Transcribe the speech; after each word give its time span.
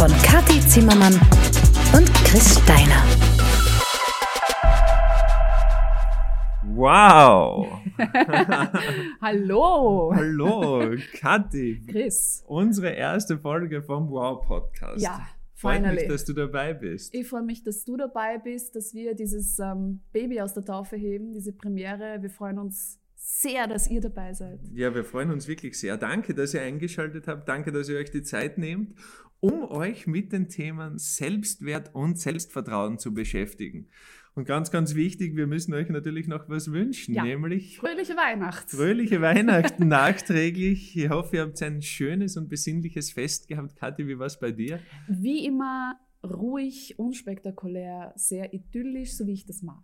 von 0.00 0.10
Kathi 0.22 0.58
Zimmermann 0.66 1.12
und 1.94 2.10
Chris 2.24 2.58
Steiner. 2.58 3.04
Wow! 6.74 7.82
Hallo! 9.20 10.10
Hallo, 10.14 10.96
Kathi. 11.12 11.82
Chris. 11.86 12.42
Unsere 12.46 12.92
erste 12.92 13.36
Folge 13.36 13.82
vom 13.82 14.08
Wow 14.08 14.46
Podcast. 14.46 15.02
Ja, 15.02 15.28
Freut 15.52 15.76
finally. 15.76 15.96
mich, 15.96 16.08
dass 16.08 16.24
du 16.24 16.32
dabei 16.32 16.72
bist. 16.72 17.14
Ich 17.14 17.28
freue 17.28 17.42
mich, 17.42 17.62
dass 17.62 17.84
du 17.84 17.98
dabei 17.98 18.38
bist, 18.38 18.74
dass 18.76 18.94
wir 18.94 19.14
dieses 19.14 19.58
ähm, 19.58 20.00
Baby 20.14 20.40
aus 20.40 20.54
der 20.54 20.64
Taufe 20.64 20.96
heben, 20.96 21.34
diese 21.34 21.52
Premiere. 21.52 22.22
Wir 22.22 22.30
freuen 22.30 22.58
uns 22.58 22.98
sehr, 23.16 23.66
dass 23.66 23.90
ihr 23.90 24.00
dabei 24.00 24.32
seid. 24.32 24.60
Ja, 24.72 24.94
wir 24.94 25.04
freuen 25.04 25.30
uns 25.30 25.46
wirklich 25.46 25.78
sehr. 25.78 25.98
Danke, 25.98 26.34
dass 26.34 26.54
ihr 26.54 26.62
eingeschaltet 26.62 27.28
habt. 27.28 27.46
Danke, 27.48 27.70
dass 27.70 27.90
ihr 27.90 27.98
euch 27.98 28.10
die 28.10 28.22
Zeit 28.22 28.56
nehmt, 28.56 28.94
um 29.40 29.64
euch 29.70 30.06
mit 30.06 30.32
den 30.32 30.48
Themen 30.48 30.98
Selbstwert 30.98 31.94
und 31.94 32.18
Selbstvertrauen 32.18 32.98
zu 32.98 33.12
beschäftigen. 33.14 33.88
Und 34.34 34.44
ganz, 34.46 34.70
ganz 34.70 34.94
wichtig, 34.94 35.34
wir 35.34 35.46
müssen 35.48 35.74
euch 35.74 35.88
natürlich 35.88 36.28
noch 36.28 36.48
was 36.48 36.70
wünschen, 36.72 37.14
Ja. 37.14 37.24
nämlich 37.24 37.78
Fröhliche 37.78 38.14
Weihnachten. 38.16 38.68
fröhliche 38.76 39.20
Weihnachten 39.22 39.88
nachträglich. 39.88 40.96
Ich 40.96 41.08
hoffe, 41.10 41.36
ihr 41.36 41.42
habt 41.42 41.60
ein 41.62 41.82
schönes 41.82 42.36
und 42.36 42.48
besinnliches 42.48 43.10
Fest 43.12 43.48
gehabt. 43.48 43.76
Kathi, 43.76 44.06
wie 44.06 44.18
war 44.18 44.26
es 44.26 44.38
bei 44.38 44.52
dir? 44.52 44.78
Wie 45.08 45.44
immer 45.46 45.98
ruhig, 46.22 46.94
unspektakulär, 46.98 48.12
sehr 48.16 48.52
idyllisch, 48.54 49.16
so 49.16 49.26
wie 49.26 49.32
ich 49.32 49.46
das 49.46 49.62
mag. 49.62 49.82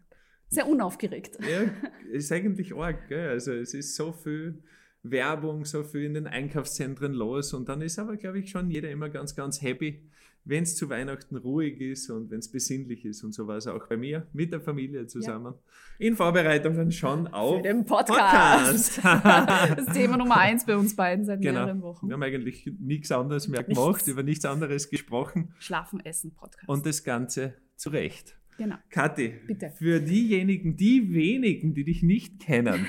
Sehr 0.48 0.68
unaufgeregt. 0.68 1.38
Ja, 1.40 1.64
ist 2.12 2.30
eigentlich 2.30 2.74
arg, 2.76 3.08
gell? 3.08 3.30
Also 3.30 3.52
es 3.52 3.74
ist 3.74 3.96
so 3.96 4.12
viel 4.12 4.62
Werbung, 5.10 5.64
so 5.64 5.82
viel 5.84 6.04
in 6.04 6.14
den 6.14 6.26
Einkaufszentren 6.26 7.12
los 7.12 7.52
und 7.54 7.68
dann 7.68 7.80
ist 7.82 7.98
aber, 7.98 8.16
glaube 8.16 8.38
ich, 8.40 8.50
schon 8.50 8.70
jeder 8.70 8.90
immer 8.90 9.08
ganz, 9.08 9.34
ganz 9.34 9.62
happy, 9.62 10.02
wenn 10.44 10.62
es 10.62 10.76
zu 10.76 10.88
Weihnachten 10.88 11.36
ruhig 11.36 11.80
ist 11.80 12.08
und 12.08 12.30
wenn 12.30 12.38
es 12.38 12.50
besinnlich 12.50 13.04
ist 13.04 13.24
und 13.24 13.32
so 13.34 13.46
war 13.48 13.56
es 13.56 13.66
auch 13.66 13.88
bei 13.88 13.96
mir 13.96 14.26
mit 14.32 14.52
der 14.52 14.60
Familie 14.60 15.06
zusammen. 15.08 15.54
In 15.98 16.14
Vorbereitung 16.14 16.76
dann 16.76 16.92
schon 16.92 17.26
auf 17.28 17.56
Für 17.56 17.62
den 17.62 17.84
Podcast. 17.84 19.02
Podcast. 19.02 19.76
Das 19.86 19.92
Thema 19.94 20.16
Nummer 20.16 20.36
eins 20.36 20.64
bei 20.64 20.76
uns 20.76 20.94
beiden 20.94 21.24
seit 21.24 21.40
mehreren 21.40 21.78
genau. 21.80 21.86
Wochen. 21.86 22.06
Wir 22.06 22.14
haben 22.14 22.22
eigentlich 22.22 22.70
nichts 22.78 23.10
anderes 23.10 23.48
mehr 23.48 23.62
Nichts. 23.62 23.74
gemacht, 23.74 24.06
über 24.06 24.22
nichts 24.22 24.44
anderes 24.44 24.88
gesprochen 24.90 25.52
Schlafen, 25.58 25.98
Essen, 26.04 26.32
Podcast. 26.34 26.68
und 26.68 26.86
das 26.86 27.02
Ganze 27.02 27.54
zurecht. 27.74 28.36
genau. 28.56 28.76
Kathi, 28.90 29.34
Bitte. 29.46 29.72
für 29.76 30.00
diejenigen, 30.00 30.76
die 30.76 31.12
wenigen, 31.12 31.74
die 31.74 31.84
dich 31.84 32.02
nicht 32.04 32.38
kennen, 32.40 32.86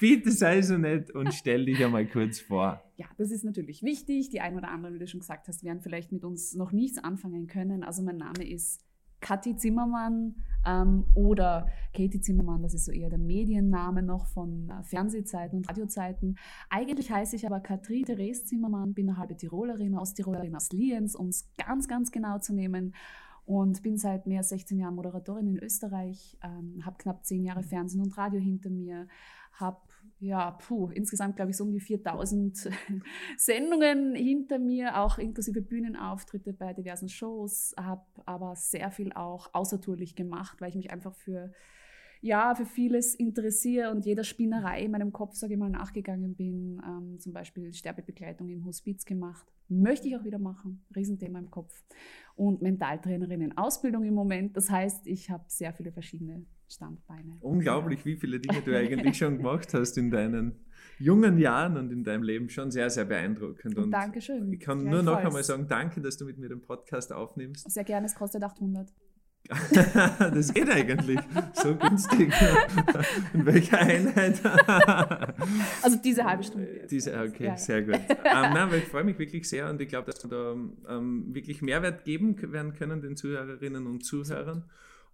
bitte 0.00 0.30
sei 0.30 0.62
so 0.62 0.76
nett 0.76 1.10
und 1.10 1.32
stell 1.34 1.64
dich 1.64 1.84
einmal 1.84 2.06
kurz 2.06 2.40
vor. 2.40 2.82
Ja, 2.96 3.06
das 3.16 3.30
ist 3.30 3.44
natürlich 3.44 3.82
wichtig. 3.82 4.30
Die 4.30 4.40
ein 4.40 4.56
oder 4.56 4.70
anderen, 4.70 4.94
wie 4.94 4.98
du 4.98 5.06
schon 5.06 5.20
gesagt 5.20 5.48
hast, 5.48 5.64
werden 5.64 5.80
vielleicht 5.80 6.12
mit 6.12 6.24
uns 6.24 6.54
noch 6.54 6.72
nichts 6.72 6.98
anfangen 6.98 7.46
können. 7.46 7.82
Also 7.84 8.02
mein 8.02 8.16
Name 8.16 8.48
ist 8.48 8.84
Kathi 9.20 9.56
Zimmermann 9.56 10.36
ähm, 10.66 11.04
oder 11.14 11.68
Katie 11.92 12.20
Zimmermann, 12.20 12.62
das 12.62 12.74
ist 12.74 12.84
so 12.84 12.92
eher 12.92 13.10
der 13.10 13.18
Medienname 13.18 14.02
noch 14.02 14.26
von 14.26 14.70
äh, 14.70 14.82
Fernsehzeiten 14.84 15.58
und 15.58 15.68
Radiozeiten. 15.68 16.38
Eigentlich 16.70 17.10
heiße 17.10 17.36
ich 17.36 17.46
aber 17.46 17.60
Katrin 17.60 18.04
Therese 18.04 18.44
Zimmermann, 18.44 18.94
bin 18.94 19.08
eine 19.08 19.18
halbe 19.18 19.36
Tirolerin, 19.36 19.96
Osttirolerin 19.96 20.54
aus 20.54 20.70
Lienz, 20.70 21.14
um 21.14 21.28
es 21.28 21.48
ganz, 21.56 21.88
ganz 21.88 22.12
genau 22.12 22.38
zu 22.38 22.54
nehmen. 22.54 22.94
Und 23.44 23.82
bin 23.82 23.96
seit 23.96 24.26
mehr 24.26 24.40
als 24.40 24.50
16 24.50 24.78
Jahren 24.78 24.94
Moderatorin 24.94 25.46
in 25.46 25.58
Österreich, 25.58 26.36
ähm, 26.42 26.84
habe 26.84 26.98
knapp 26.98 27.24
10 27.24 27.44
Jahre 27.44 27.62
Fernsehen 27.62 28.02
und 28.02 28.16
Radio 28.18 28.38
hinter 28.38 28.68
mir, 28.68 29.08
habe 29.54 29.80
ja, 30.20 30.50
puh, 30.50 30.90
insgesamt 30.90 31.36
glaube 31.36 31.52
ich 31.52 31.56
so 31.56 31.64
um 31.64 31.72
die 31.72 31.80
4000 31.80 32.70
Sendungen 33.36 34.14
hinter 34.14 34.58
mir, 34.58 34.98
auch 34.98 35.18
inklusive 35.18 35.62
Bühnenauftritte 35.62 36.52
bei 36.52 36.72
diversen 36.72 37.08
Shows, 37.08 37.74
habe 37.78 38.04
aber 38.26 38.56
sehr 38.56 38.90
viel 38.90 39.12
auch 39.12 39.50
außertourlich 39.52 40.16
gemacht, 40.16 40.60
weil 40.60 40.70
ich 40.70 40.76
mich 40.76 40.90
einfach 40.90 41.14
für 41.14 41.52
ja, 42.20 42.54
für 42.54 42.66
vieles 42.66 43.14
interessiere 43.14 43.90
und 43.90 44.04
jeder 44.04 44.24
Spinnerei 44.24 44.82
in 44.82 44.90
meinem 44.90 45.12
Kopf, 45.12 45.36
sage 45.36 45.54
ich 45.54 45.58
mal, 45.58 45.70
nachgegangen 45.70 46.34
bin. 46.34 46.82
Ähm, 46.84 47.18
zum 47.20 47.32
Beispiel 47.32 47.72
Sterbebegleitung 47.72 48.48
im 48.48 48.64
Hospiz 48.64 49.04
gemacht. 49.04 49.46
Möchte 49.68 50.08
ich 50.08 50.16
auch 50.16 50.24
wieder 50.24 50.38
machen. 50.38 50.84
Riesenthema 50.96 51.38
im 51.38 51.50
Kopf. 51.50 51.84
Und 52.34 52.60
Mentaltrainerin 52.60 53.40
in 53.40 53.56
Ausbildung 53.56 54.04
im 54.04 54.14
Moment. 54.14 54.56
Das 54.56 54.68
heißt, 54.68 55.06
ich 55.06 55.30
habe 55.30 55.44
sehr 55.46 55.72
viele 55.72 55.92
verschiedene 55.92 56.44
Standbeine. 56.68 57.36
Unglaublich, 57.40 58.04
wie 58.04 58.16
viele 58.16 58.40
Dinge 58.40 58.62
du 58.62 58.76
eigentlich 58.76 59.18
schon 59.18 59.38
gemacht 59.38 59.72
hast 59.74 59.96
in 59.98 60.10
deinen 60.10 60.64
jungen 60.98 61.38
Jahren 61.38 61.76
und 61.76 61.90
in 61.92 62.04
deinem 62.04 62.22
Leben. 62.22 62.48
Schon 62.50 62.70
sehr, 62.70 62.90
sehr 62.90 63.04
beeindruckend. 63.04 63.76
Und 63.76 63.90
Dankeschön. 63.90 64.52
Ich 64.52 64.60
kann 64.60 64.84
nur 64.84 65.02
noch 65.02 65.16
einmal 65.16 65.44
sagen, 65.44 65.66
danke, 65.68 66.00
dass 66.00 66.16
du 66.16 66.24
mit 66.24 66.38
mir 66.38 66.48
den 66.48 66.60
Podcast 66.60 67.12
aufnimmst. 67.12 67.70
Sehr 67.70 67.84
gerne, 67.84 68.06
es 68.06 68.14
kostet 68.14 68.42
800. 68.42 68.88
das 70.18 70.52
geht 70.52 70.68
eigentlich 70.68 71.18
so 71.54 71.74
günstig. 71.74 72.32
In 73.32 73.46
welcher 73.46 73.78
Einheit? 73.78 74.40
Also 75.82 75.96
diese 75.96 76.24
halbe 76.24 76.42
Stunde. 76.42 76.86
Diese, 76.90 77.12
okay, 77.18 77.44
Ja, 77.44 77.50
ja. 77.50 77.56
sehr 77.56 77.82
gut. 77.82 77.94
ähm, 77.94 78.14
nein, 78.24 78.68
ich 78.76 78.84
freue 78.84 79.04
mich 79.04 79.18
wirklich 79.18 79.48
sehr 79.48 79.70
und 79.70 79.80
ich 79.80 79.88
glaube, 79.88 80.10
dass 80.10 80.22
wir 80.22 80.30
da 80.30 80.96
ähm, 80.96 81.34
wirklich 81.34 81.62
Mehrwert 81.62 82.04
geben 82.04 82.36
werden 82.52 82.74
können 82.74 83.00
den 83.00 83.16
Zuhörerinnen 83.16 83.86
und 83.86 84.04
Zuhörern. 84.04 84.64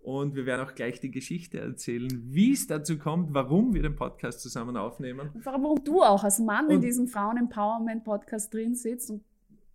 Und 0.04 0.34
wir 0.34 0.44
werden 0.44 0.60
auch 0.66 0.74
gleich 0.74 1.00
die 1.00 1.10
Geschichte 1.10 1.58
erzählen, 1.60 2.10
wie 2.26 2.52
es 2.52 2.66
dazu 2.66 2.98
kommt, 2.98 3.32
warum 3.32 3.72
wir 3.72 3.80
den 3.80 3.96
Podcast 3.96 4.42
zusammen 4.42 4.76
aufnehmen. 4.76 5.30
Und 5.32 5.46
warum 5.46 5.82
du 5.82 6.02
auch 6.02 6.22
als 6.24 6.38
Mann 6.40 6.68
in 6.68 6.76
Und- 6.76 6.82
diesem 6.82 7.08
Frauen-Empowerment-Podcast 7.08 8.52
drin 8.52 8.74
sitzt. 8.74 9.10
Und 9.10 9.24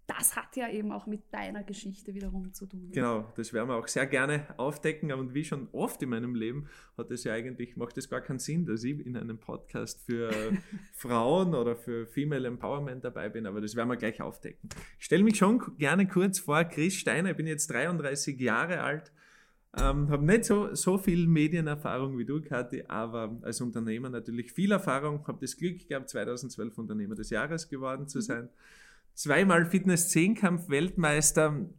das 0.06 0.36
hat 0.36 0.56
ja 0.56 0.70
eben 0.70 0.92
auch 0.92 1.08
mit 1.08 1.22
deiner 1.32 1.64
Geschichte 1.64 2.14
wiederum 2.14 2.54
zu 2.54 2.68
tun. 2.68 2.90
Genau, 2.92 3.26
das 3.38 3.54
werden 3.54 3.70
wir 3.70 3.76
auch 3.76 3.88
sehr 3.88 4.06
gerne 4.06 4.46
aufdecken. 4.58 5.12
Und 5.14 5.34
wie 5.34 5.44
schon 5.44 5.68
oft 5.72 6.02
in 6.04 6.10
meinem 6.10 6.36
Leben 6.36 6.68
hat 6.96 7.10
es 7.10 7.24
ja 7.24 7.34
eigentlich, 7.34 7.76
macht 7.76 7.98
es 7.98 8.08
gar 8.08 8.22
keinen 8.22 8.38
Sinn, 8.40 8.68
dass 8.68 8.84
ich 8.84 9.04
in 9.04 9.18
einem 9.18 9.40
Podcast 9.40 10.04
für 10.06 10.30
Frauen 10.94 11.56
oder 11.56 11.76
für 11.76 12.06
Female 12.06 12.48
Empowerment 12.48 13.04
dabei 13.04 13.30
bin, 13.30 13.48
aber 13.48 13.62
das 13.62 13.76
werden 13.76 13.90
wir 13.90 13.98
gleich 13.98 14.22
aufdecken. 14.22 14.70
Ich 15.00 15.06
stelle 15.06 15.24
mich 15.24 15.38
schon 15.38 15.60
gerne 15.80 16.08
kurz 16.08 16.38
vor, 16.40 16.64
Chris 16.66 16.94
Steiner, 16.94 17.32
ich 17.32 17.38
bin 17.38 17.48
jetzt 17.48 17.68
33 17.72 18.40
Jahre 18.40 18.82
alt, 18.82 19.12
ähm, 19.78 20.10
habe 20.10 20.26
nicht 20.26 20.46
so, 20.46 20.74
so 20.74 20.98
viel 20.98 21.28
Medienerfahrung 21.28 22.18
wie 22.18 22.26
du, 22.26 22.42
Kathi, 22.42 22.86
aber 22.88 23.38
als 23.44 23.62
Unternehmer 23.62 24.10
natürlich 24.10 24.52
viel 24.52 24.72
Erfahrung, 24.72 25.28
habe 25.28 25.38
das 25.42 25.58
Glück 25.58 25.88
gehabt, 25.88 26.10
2012 26.10 26.76
Unternehmer 26.78 27.16
des 27.16 27.30
Jahres 27.30 27.70
geworden 27.70 28.08
zu 28.08 28.22
sein. 28.22 28.50
Zweimal 29.14 29.66
Fitness-Zehnkampf-Weltmeister, 29.66 31.70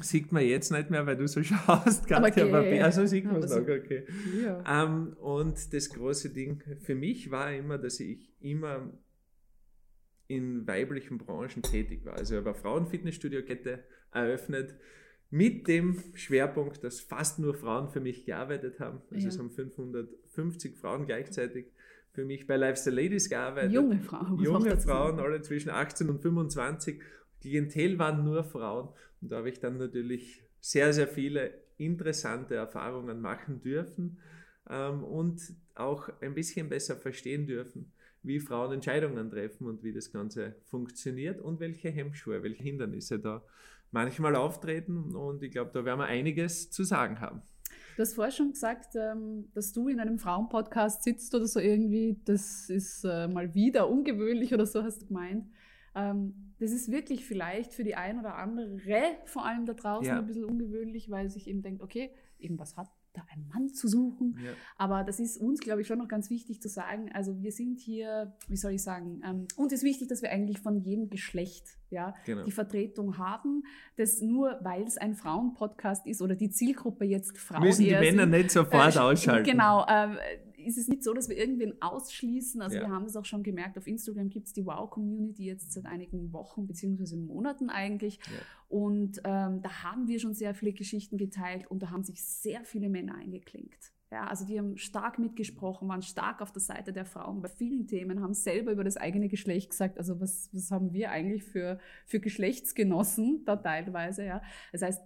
Sieht 0.00 0.32
man 0.32 0.44
jetzt 0.44 0.70
nicht 0.70 0.90
mehr, 0.90 1.06
weil 1.06 1.16
du 1.16 1.26
so 1.26 1.42
schaust, 1.42 2.12
Aber 2.12 2.30
Katja, 2.30 2.46
aber 2.46 2.60
okay. 2.60 2.80
also 2.80 3.04
sieht 3.06 3.24
man 3.24 3.42
es 3.42 3.50
Aber 3.50 3.62
noch, 3.62 3.84
okay. 3.84 4.04
Ja. 4.40 4.84
Ähm, 4.84 5.14
und 5.14 5.72
das 5.72 5.90
große 5.90 6.30
Ding 6.30 6.62
für 6.80 6.94
mich 6.94 7.30
war 7.30 7.52
immer, 7.52 7.78
dass 7.78 7.98
ich 7.98 8.30
immer 8.40 8.92
in 10.28 10.66
weiblichen 10.66 11.18
Branchen 11.18 11.62
tätig 11.62 12.04
war. 12.04 12.14
Also 12.14 12.34
ich 12.34 12.40
habe 12.40 12.50
eine 12.50 12.58
Frauenfitnessstudio-Kette 12.58 13.82
eröffnet 14.12 14.76
mit 15.30 15.68
dem 15.68 16.02
Schwerpunkt, 16.14 16.82
dass 16.84 17.00
fast 17.00 17.38
nur 17.38 17.54
Frauen 17.54 17.90
für 17.90 18.00
mich 18.00 18.24
gearbeitet 18.24 18.80
haben. 18.80 19.02
Also 19.10 19.26
Ja. 19.26 19.28
es 19.28 19.38
haben 19.38 19.50
550 19.50 20.76
Frauen 20.76 21.06
gleichzeitig 21.06 21.66
für 22.12 22.24
mich 22.24 22.46
bei 22.46 22.56
Lifestyle 22.56 23.00
Ladies 23.00 23.28
gearbeitet. 23.28 23.72
Junge 23.72 24.00
Frauen. 24.00 24.38
Junge 24.42 24.76
Frauen, 24.78 25.20
alle 25.20 25.42
zwischen 25.42 25.70
18 25.70 26.08
und 26.08 26.20
25. 26.22 27.00
Klientel 27.40 27.98
waren 27.98 28.24
nur 28.24 28.42
Frauen. 28.42 28.88
Und 29.20 29.30
da 29.30 29.36
habe 29.36 29.50
ich 29.50 29.60
dann 29.60 29.76
natürlich 29.78 30.42
sehr, 30.60 30.92
sehr 30.92 31.06
viele 31.06 31.52
interessante 31.76 32.54
Erfahrungen 32.56 33.20
machen 33.20 33.60
dürfen 33.60 34.18
ähm, 34.68 35.04
und 35.04 35.40
auch 35.74 36.08
ein 36.20 36.34
bisschen 36.34 36.68
besser 36.68 36.96
verstehen 36.96 37.46
dürfen, 37.46 37.92
wie 38.22 38.40
Frauen 38.40 38.72
Entscheidungen 38.72 39.30
treffen 39.30 39.66
und 39.66 39.84
wie 39.84 39.92
das 39.92 40.10
Ganze 40.10 40.56
funktioniert 40.64 41.40
und 41.40 41.60
welche 41.60 41.90
Hemmschuhe, 41.90 42.42
welche 42.42 42.64
Hindernisse 42.64 43.20
da 43.20 43.44
manchmal 43.90 44.36
auftreten. 44.36 45.14
Und 45.14 45.42
ich 45.42 45.50
glaube, 45.52 45.70
da 45.72 45.84
werden 45.84 45.98
wir 46.00 46.06
einiges 46.06 46.70
zu 46.70 46.84
sagen 46.84 47.20
haben. 47.20 47.42
Du 47.96 48.02
hast 48.02 48.14
vorher 48.14 48.30
schon 48.32 48.52
gesagt, 48.52 48.94
ähm, 48.94 49.48
dass 49.54 49.72
du 49.72 49.88
in 49.88 49.98
einem 49.98 50.18
Frauenpodcast 50.18 51.02
sitzt 51.02 51.34
oder 51.34 51.46
so 51.46 51.58
irgendwie. 51.58 52.20
Das 52.24 52.70
ist 52.70 53.04
äh, 53.04 53.26
mal 53.26 53.54
wieder 53.54 53.88
ungewöhnlich 53.90 54.54
oder 54.54 54.66
so 54.66 54.84
hast 54.84 55.02
du 55.02 55.06
gemeint. 55.06 55.48
Ähm, 55.96 56.54
das 56.60 56.70
ist 56.70 56.90
wirklich 56.92 57.24
vielleicht 57.24 57.72
für 57.72 57.82
die 57.84 57.96
ein 57.96 58.18
oder 58.20 58.36
andere, 58.36 58.76
vor 59.24 59.44
allem 59.44 59.66
da 59.66 59.74
draußen, 59.74 60.06
Ja. 60.06 60.18
ein 60.18 60.26
bisschen 60.26 60.44
ungewöhnlich, 60.44 61.10
weil 61.10 61.28
sich 61.30 61.48
eben 61.48 61.62
denkt, 61.62 61.82
okay, 61.82 62.10
irgendwas 62.38 62.76
hat 62.76 62.88
da 63.18 63.26
ein 63.32 63.46
Mann 63.52 63.68
zu 63.68 63.88
suchen. 63.88 64.38
Ja. 64.44 64.52
Aber 64.76 65.04
das 65.04 65.20
ist 65.20 65.38
uns, 65.38 65.60
glaube 65.60 65.80
ich, 65.80 65.86
schon 65.86 65.98
noch 65.98 66.08
ganz 66.08 66.30
wichtig 66.30 66.60
zu 66.60 66.68
sagen. 66.68 67.10
Also 67.12 67.40
wir 67.42 67.52
sind 67.52 67.80
hier, 67.80 68.34
wie 68.48 68.56
soll 68.56 68.72
ich 68.72 68.82
sagen, 68.82 69.20
ähm, 69.24 69.46
uns 69.56 69.72
ist 69.72 69.82
wichtig, 69.82 70.08
dass 70.08 70.22
wir 70.22 70.30
eigentlich 70.30 70.60
von 70.60 70.80
jedem 70.80 71.10
Geschlecht 71.10 71.64
ja, 71.90 72.14
Genau. 72.26 72.44
die 72.44 72.52
Vertretung 72.52 73.18
haben. 73.18 73.64
Das 73.96 74.20
nur, 74.20 74.58
weil 74.62 74.82
es 74.82 74.98
ein 74.98 75.14
Frauenpodcast 75.14 76.06
ist 76.06 76.20
oder 76.22 76.34
die 76.34 76.50
Zielgruppe 76.50 77.04
jetzt 77.04 77.36
Frauen 77.38 77.62
Müssen 77.62 77.84
die 77.84 77.92
Männer 77.92 78.22
sind, 78.22 78.30
nicht 78.30 78.50
sofort 78.50 78.96
äh, 78.96 78.98
ausschalten. 78.98 79.50
Genau, 79.50 79.86
ähm, 79.88 80.16
ist 80.68 80.78
es 80.78 80.88
nicht 80.88 81.02
so, 81.02 81.12
dass 81.12 81.28
wir 81.28 81.36
irgendwen 81.36 81.80
ausschließen. 81.82 82.60
Also 82.62 82.76
Ja. 82.76 82.82
wir 82.82 82.90
haben 82.90 83.04
das 83.04 83.16
auch 83.16 83.24
schon 83.24 83.42
gemerkt, 83.42 83.76
auf 83.78 83.86
Instagram 83.86 84.28
gibt 84.30 84.46
es 84.46 84.52
die 84.52 84.64
Wow-Community 84.64 85.44
jetzt 85.44 85.72
seit 85.72 85.86
einigen 85.86 86.32
Wochen 86.32 86.66
beziehungsweise 86.66 87.16
Monaten 87.16 87.70
eigentlich. 87.70 88.18
Ja. 88.26 88.38
Und 88.68 89.18
ähm, 89.24 89.62
da 89.62 89.82
haben 89.82 90.06
wir 90.08 90.18
schon 90.20 90.34
sehr 90.34 90.54
viele 90.54 90.72
Geschichten 90.72 91.16
geteilt 91.16 91.66
und 91.70 91.82
da 91.82 91.90
haben 91.90 92.04
sich 92.04 92.22
sehr 92.22 92.64
viele 92.64 92.88
Männer 92.88 93.14
eingeklinkt. 93.16 93.92
Ja, 94.10 94.26
also 94.26 94.46
die 94.46 94.58
haben 94.58 94.78
stark 94.78 95.18
mitgesprochen, 95.18 95.86
waren 95.88 96.00
stark 96.00 96.40
auf 96.40 96.50
der 96.50 96.62
Seite 96.62 96.94
der 96.94 97.04
Frauen 97.04 97.42
bei 97.42 97.48
vielen 97.48 97.86
Themen, 97.86 98.22
haben 98.22 98.32
selber 98.32 98.72
über 98.72 98.82
das 98.82 98.96
eigene 98.96 99.28
Geschlecht 99.28 99.70
gesagt, 99.70 99.98
also 99.98 100.18
was, 100.18 100.48
was 100.52 100.70
haben 100.70 100.94
wir 100.94 101.10
eigentlich 101.10 101.44
für, 101.44 101.78
für 102.06 102.18
Geschlechtsgenossen 102.18 103.44
da 103.44 103.56
teilweise, 103.56 104.24
ja. 104.24 104.40
Das 104.72 104.80
heißt, 104.80 105.02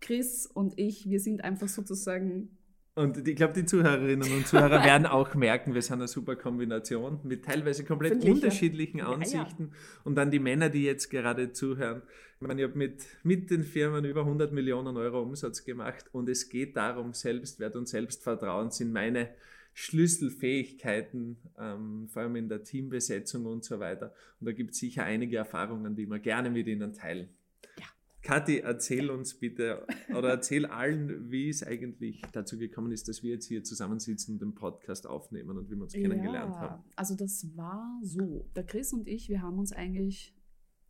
Chris 0.00 0.46
und 0.46 0.78
ich, 0.78 1.08
wir 1.08 1.20
sind 1.20 1.42
einfach 1.42 1.68
sozusagen 1.68 2.50
Und 2.94 3.26
ich 3.26 3.36
glaube, 3.36 3.54
die 3.54 3.64
Zuhörerinnen 3.64 4.30
und 4.32 4.46
Zuhörer 4.46 4.84
werden 4.84 5.06
auch 5.06 5.34
merken, 5.34 5.72
wir 5.72 5.80
sind 5.80 5.94
eine 5.94 6.08
super 6.08 6.36
Kombination 6.36 7.20
mit 7.22 7.44
teilweise 7.44 7.84
komplett 7.84 8.12
Finde 8.12 8.26
ich, 8.26 8.28
ja. 8.28 8.34
unterschiedlichen 8.34 8.98
Ja, 8.98 9.04
ja. 9.04 9.12
Ansichten. 9.12 9.72
Und 10.04 10.16
dann 10.16 10.30
die 10.30 10.38
Männer, 10.38 10.68
die 10.68 10.84
jetzt 10.84 11.08
gerade 11.08 11.52
zuhören. 11.52 12.02
Ich 12.40 12.46
meine, 12.46 12.60
ich 12.60 12.68
habe 12.68 12.76
mit, 12.76 13.02
mit 13.22 13.50
den 13.50 13.64
Firmen 13.64 14.04
über 14.04 14.20
100 14.22 14.52
Millionen 14.52 14.96
Euro 14.96 15.22
Umsatz 15.22 15.64
gemacht 15.64 16.06
und 16.12 16.28
es 16.28 16.50
geht 16.50 16.76
darum, 16.76 17.14
Selbstwert 17.14 17.76
und 17.76 17.88
Selbstvertrauen 17.88 18.70
sind 18.70 18.92
meine 18.92 19.30
Schlüsselfähigkeiten, 19.74 21.38
ähm, 21.58 22.08
vor 22.08 22.22
allem 22.22 22.36
in 22.36 22.48
der 22.48 22.62
Teambesetzung 22.62 23.46
und 23.46 23.64
so 23.64 23.80
weiter. 23.80 24.12
Und 24.38 24.46
da 24.46 24.52
gibt 24.52 24.72
es 24.72 24.78
sicher 24.78 25.04
einige 25.04 25.38
Erfahrungen, 25.38 25.96
die 25.96 26.06
wir 26.06 26.18
gerne 26.18 26.50
mit 26.50 26.66
Ihnen 26.66 26.92
teilen. 26.92 27.30
Ja. 27.78 27.86
Kathi, 28.22 28.58
erzähl 28.58 29.10
uns 29.10 29.34
bitte 29.34 29.86
oder 30.16 30.30
erzähl 30.30 30.66
allen, 30.66 31.30
wie 31.30 31.48
es 31.48 31.62
eigentlich 31.62 32.22
dazu 32.32 32.56
gekommen 32.56 32.92
ist, 32.92 33.08
dass 33.08 33.22
wir 33.22 33.32
jetzt 33.32 33.46
hier 33.46 33.64
zusammensitzen 33.64 34.34
und 34.34 34.42
den 34.42 34.54
Podcast 34.54 35.06
aufnehmen 35.06 35.58
und 35.58 35.70
wie 35.70 35.74
wir 35.74 35.82
uns 35.82 35.92
kennengelernt 35.92 36.54
ja, 36.54 36.60
haben. 36.60 36.84
Also 36.94 37.16
das 37.16 37.56
war 37.56 37.98
so. 38.02 38.48
Der 38.54 38.64
Chris 38.64 38.92
und 38.92 39.08
ich, 39.08 39.28
wir 39.28 39.42
haben 39.42 39.58
uns 39.58 39.72
eigentlich 39.72 40.36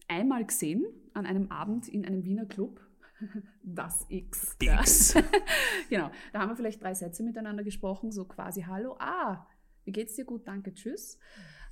einmal 0.09 0.45
gesehen 0.45 0.85
an 1.15 1.25
einem 1.25 1.51
Abend 1.51 1.89
in 1.89 2.05
einem 2.05 2.25
Wiener 2.25 2.47
Club. 2.47 2.81
Das 3.63 4.05
X. 4.09 4.57
X. 4.61 5.15
Ja. 5.15 5.23
genau. 5.89 6.11
Da 6.33 6.41
haben 6.41 6.49
wir 6.49 6.57
vielleicht 6.57 6.83
drei 6.83 6.93
Sätze 6.93 7.23
miteinander 7.23 7.63
gesprochen, 7.63 8.11
so 8.11 8.25
quasi 8.25 8.63
Hallo, 8.63 8.97
ah, 8.99 9.47
wie 9.85 9.93
geht's 9.93 10.17
dir 10.17 10.25
gut, 10.25 10.49
danke, 10.49 10.75
tschüss. 10.75 11.21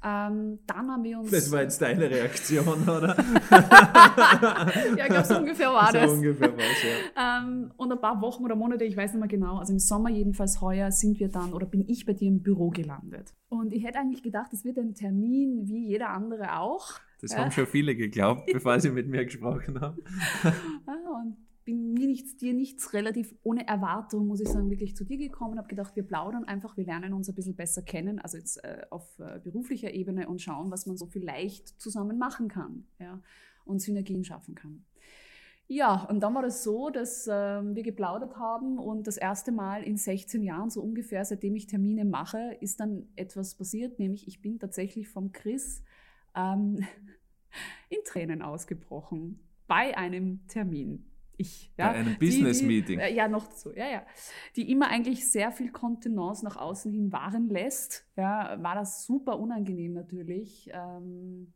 Ähm, 0.02 0.58
dann 0.66 0.90
haben 0.90 1.04
wir 1.04 1.18
uns. 1.20 1.30
Das 1.30 1.52
war 1.52 1.60
jetzt 1.62 1.80
deine 1.82 2.08
Reaktion, 2.08 2.82
oder? 2.88 3.16
ja, 3.50 4.96
ich 4.96 5.04
glaube, 5.10 5.24
so 5.24 5.36
ungefähr 5.38 5.70
war 5.72 5.88
so 5.92 5.98
das. 5.98 6.10
ungefähr 6.10 6.52
was, 6.56 6.82
ja. 6.82 7.38
Ähm, 7.42 7.70
und 7.76 7.92
ein 7.92 8.00
paar 8.00 8.20
Wochen 8.22 8.44
oder 8.44 8.56
Monate, 8.56 8.84
ich 8.84 8.96
weiß 8.96 9.12
nicht 9.12 9.20
mehr 9.20 9.28
genau, 9.28 9.58
also 9.58 9.72
im 9.72 9.78
Sommer 9.78 10.08
jedenfalls 10.10 10.60
heuer 10.60 10.90
sind 10.90 11.20
wir 11.20 11.28
dann 11.28 11.52
oder 11.52 11.66
bin 11.66 11.84
ich 11.86 12.06
bei 12.06 12.14
dir 12.14 12.28
im 12.28 12.42
Büro 12.42 12.70
gelandet. 12.70 13.34
Und 13.50 13.72
ich 13.74 13.84
hätte 13.84 13.98
eigentlich 13.98 14.22
gedacht, 14.22 14.52
es 14.52 14.64
wird 14.64 14.78
ein 14.78 14.94
Termin 14.94 15.68
wie 15.68 15.88
jeder 15.88 16.10
andere 16.10 16.58
auch. 16.58 16.92
Das 17.20 17.32
Ja. 17.32 17.38
haben 17.38 17.50
schon 17.50 17.66
viele 17.66 17.94
geglaubt, 17.94 18.48
bevor 18.52 18.80
sie 18.80 18.90
mit 18.90 19.06
mir 19.06 19.24
gesprochen 19.26 19.80
haben. 19.80 19.98
Ah, 20.86 21.20
und 21.22 21.36
bin 21.64 21.92
mir 21.92 22.06
nichts, 22.06 22.36
dir 22.36 22.54
nichts 22.54 22.92
relativ 22.92 23.34
ohne 23.42 23.66
Erwartung, 23.66 24.26
muss 24.26 24.40
ich 24.40 24.48
sagen, 24.48 24.70
wirklich 24.70 24.96
zu 24.96 25.04
dir 25.04 25.18
gekommen, 25.18 25.58
habe 25.58 25.68
gedacht, 25.68 25.94
wir 25.96 26.02
plaudern 26.02 26.44
einfach, 26.44 26.76
wir 26.76 26.84
lernen 26.84 27.12
uns 27.12 27.28
ein 27.28 27.34
bisschen 27.34 27.56
besser 27.56 27.82
kennen, 27.82 28.18
also 28.18 28.36
jetzt 28.36 28.62
äh, 28.64 28.86
auf 28.90 29.18
äh, 29.18 29.38
beruflicher 29.38 29.92
Ebene 29.92 30.28
und 30.28 30.40
schauen, 30.40 30.70
was 30.70 30.86
man 30.86 30.96
so 30.96 31.06
vielleicht 31.06 31.80
zusammen 31.80 32.18
machen 32.18 32.48
kann 32.48 32.86
ja, 32.98 33.20
und 33.64 33.80
Synergien 33.80 34.24
schaffen 34.24 34.54
kann. 34.54 34.84
Ja, 35.72 36.04
und 36.06 36.18
dann 36.20 36.34
war 36.34 36.42
das 36.42 36.64
so, 36.64 36.90
dass 36.90 37.28
ähm, 37.30 37.76
wir 37.76 37.84
geplaudert 37.84 38.36
haben 38.36 38.76
und 38.76 39.06
das 39.06 39.16
erste 39.16 39.52
Mal 39.52 39.84
in 39.84 39.96
16 39.96 40.42
Jahren, 40.42 40.68
so 40.68 40.82
ungefähr, 40.82 41.24
seitdem 41.24 41.54
ich 41.54 41.68
Termine 41.68 42.04
mache, 42.04 42.56
ist 42.60 42.80
dann 42.80 43.06
etwas 43.14 43.54
passiert, 43.54 44.00
nämlich 44.00 44.26
ich 44.26 44.42
bin 44.42 44.58
tatsächlich 44.58 45.08
vom 45.08 45.30
Chris 45.30 45.84
ähm, 46.34 46.84
in 47.88 47.98
Tränen 48.04 48.42
ausgebrochen 48.42 49.38
bei 49.68 49.96
einem 49.96 50.44
Termin. 50.48 51.09
Ich, 51.40 51.72
ja, 51.78 51.92
Bei 51.92 51.98
einem 51.98 52.18
Business-Meeting. 52.18 52.98
Äh, 52.98 53.14
ja, 53.14 53.26
noch 53.26 53.46
dazu, 53.46 53.72
ja, 53.74 53.90
ja. 53.90 54.02
Die 54.56 54.70
immer 54.70 54.88
eigentlich 54.88 55.26
sehr 55.30 55.50
viel 55.52 55.72
Kontenance 55.72 56.44
nach 56.44 56.56
außen 56.56 56.92
hin 56.92 57.10
wahren 57.12 57.48
lässt. 57.48 58.06
Ja, 58.16 58.62
war 58.62 58.74
das 58.74 59.06
super 59.06 59.38
unangenehm 59.38 59.94
natürlich. 59.94 60.70
Ähm, 60.72 61.54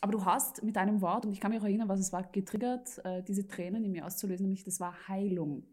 aber 0.00 0.12
du 0.12 0.24
hast 0.24 0.62
mit 0.62 0.76
deinem 0.76 1.02
Wort, 1.02 1.26
und 1.26 1.32
ich 1.32 1.40
kann 1.40 1.50
mich 1.50 1.60
auch 1.60 1.66
erinnern, 1.66 1.88
was 1.88 2.00
es 2.00 2.14
war, 2.14 2.22
getriggert, 2.22 3.04
äh, 3.04 3.22
diese 3.22 3.46
Tränen 3.46 3.84
in 3.84 3.92
mir 3.92 4.06
auszulösen, 4.06 4.44
nämlich 4.44 4.64
das 4.64 4.80
war 4.80 4.94
Heilung. 5.06 5.64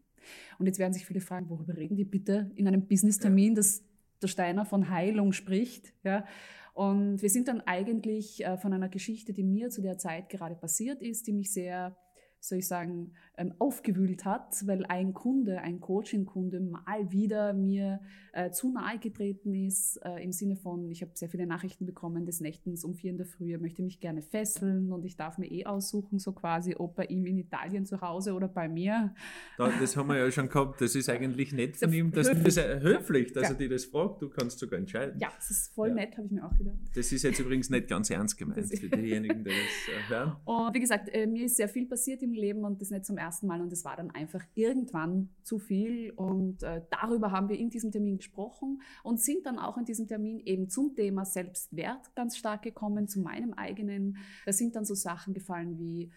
Und 0.60 0.66
jetzt 0.66 0.78
werden 0.78 0.92
sich 0.92 1.06
viele 1.06 1.22
fragen, 1.22 1.50
worüber 1.50 1.78
reden 1.78 1.96
die 1.96 2.04
bitte 2.04 2.52
in 2.56 2.68
einem 2.68 2.86
Business-Termin, 2.86 3.56
dass 3.56 3.82
der 4.22 4.28
Steiner 4.28 4.66
von 4.66 4.90
Heilung 4.90 5.32
spricht. 5.32 5.94
Ja? 6.04 6.26
Und 6.74 7.22
wir 7.22 7.30
sind 7.30 7.48
dann 7.48 7.62
eigentlich 7.62 8.44
äh, 8.44 8.58
von 8.58 8.74
einer 8.74 8.90
Geschichte, 8.90 9.32
die 9.32 9.44
mir 9.44 9.70
zu 9.70 9.82
der 9.82 9.98
Zeit 9.98 10.28
gerade 10.28 10.56
passiert 10.56 11.02
ist, 11.02 11.28
die 11.28 11.34
mich 11.34 11.54
sehr, 11.54 11.96
soll 12.42 12.58
ich 12.58 12.68
sagen, 12.68 13.14
ähm, 13.38 13.54
aufgewühlt 13.60 14.26
hat, 14.26 14.66
weil 14.68 14.86
ein 14.88 15.14
Kunde, 15.14 15.60
ein 15.60 15.80
Coaching-Kunde 15.80 16.60
mal 16.60 17.12
wieder 17.12 17.54
mir 17.54 18.00
äh, 18.34 18.50
zu 18.52 18.72
nahe 18.72 18.98
getreten 19.00 19.54
ist, 19.54 19.98
äh, 20.04 20.24
im 20.24 20.32
Sinne 20.32 20.56
von, 20.56 20.90
ich 20.92 21.02
habe 21.02 21.12
sehr 21.14 21.30
viele 21.30 21.46
Nachrichten 21.46 21.86
bekommen 21.86 22.26
des 22.26 22.42
Nächtens 22.42 22.84
um 22.84 22.96
vier 22.96 23.12
in 23.12 23.18
der 23.18 23.26
Früh, 23.28 23.52
er 23.54 23.60
möchte 23.60 23.84
mich 23.84 24.00
gerne 24.00 24.22
fesseln 24.22 24.92
und 24.92 25.06
ich 25.06 25.16
darf 25.18 25.38
mir 25.38 25.48
eh 25.52 25.66
aussuchen, 25.66 26.20
so 26.20 26.34
quasi, 26.34 26.76
ob 26.76 26.96
bei 26.96 27.06
ihm 27.06 27.26
in 27.28 27.38
Italien 27.38 27.86
zu 27.86 28.02
Hause 28.02 28.34
oder 28.34 28.48
bei 28.48 28.68
mir. 28.68 29.14
Da, 29.58 29.70
das 29.80 29.96
haben 29.96 30.08
wir 30.10 30.18
ja 30.18 30.32
schon 30.32 30.50
gehabt. 30.50 30.82
Das 30.82 30.96
ist 30.96 31.08
eigentlich 31.10 31.54
nett 31.54 31.78
von 31.78 31.94
ihm, 31.94 32.12
dass 32.12 32.30
höflich. 32.30 32.44
das 32.44 32.58
äh, 32.58 32.80
höflich, 32.82 33.34
dass 33.34 33.44
Ja. 33.44 33.50
er 33.50 33.56
dir 33.56 33.70
das 33.70 33.86
fragt. 33.86 34.22
Du 34.22 34.30
kannst 34.30 34.58
sogar 34.60 34.80
entscheiden. 34.80 35.20
Ja, 35.20 35.30
das 35.36 35.52
ist 35.52 35.74
voll 35.76 35.90
Ja. 35.90 35.94
nett, 35.96 36.18
habe 36.18 36.26
ich 36.26 36.32
mir 36.34 36.44
auch 36.46 36.58
gedacht. 36.58 36.78
Das 36.96 37.12
ist 37.12 37.22
jetzt 37.24 37.40
übrigens 37.40 37.70
nicht 37.70 37.88
ganz 37.88 38.10
ernst 38.10 38.38
gemeint 38.38 38.68
für 38.68 38.90
diejenigen, 38.90 39.44
die 39.44 39.52
das 39.52 39.56
äh, 39.56 40.10
hören. 40.10 40.36
Und 40.46 40.74
wie 40.74 40.80
gesagt, 40.80 41.10
äh, 41.14 41.28
mir 41.28 41.46
ist 41.46 41.58
sehr 41.58 41.70
viel 41.70 41.86
passiert 41.88 42.24
im 42.24 42.34
Leben 42.34 42.64
und 42.64 42.82
das 42.82 42.90
nicht 42.90 43.06
zum 43.06 43.18
ersten 43.18 43.27
Mal 43.44 43.62
und 43.62 43.72
es 43.74 43.84
war 43.86 43.96
dann 43.96 44.12
einfach 44.12 44.44
irgendwann 44.56 45.30
zu 45.44 45.60
viel 45.60 46.12
und 46.12 46.64
äh, 46.64 46.82
darüber 46.90 47.32
haben 47.32 47.50
wir 47.50 47.58
in 47.58 47.70
diesem 47.70 47.92
Termin 47.92 48.18
gesprochen 48.18 48.82
und 49.04 49.20
sind 49.22 49.46
dann 49.46 49.60
auch 49.60 49.78
in 49.78 49.86
diesem 49.86 50.08
Termin 50.08 50.40
eben 50.40 50.70
zum 50.70 50.96
Thema 50.96 51.26
Selbstwert 51.26 52.16
ganz 52.16 52.38
stark 52.38 52.62
gekommen, 52.64 53.08
zu 53.08 53.20
meinem 53.22 53.54
eigenen. 53.54 54.18
Da 54.46 54.54
sind 54.54 54.76
dann 54.76 54.86
so 54.86 54.96
Sachen 54.96 55.34
gefallen 55.34 55.78
wie, 55.80 56.12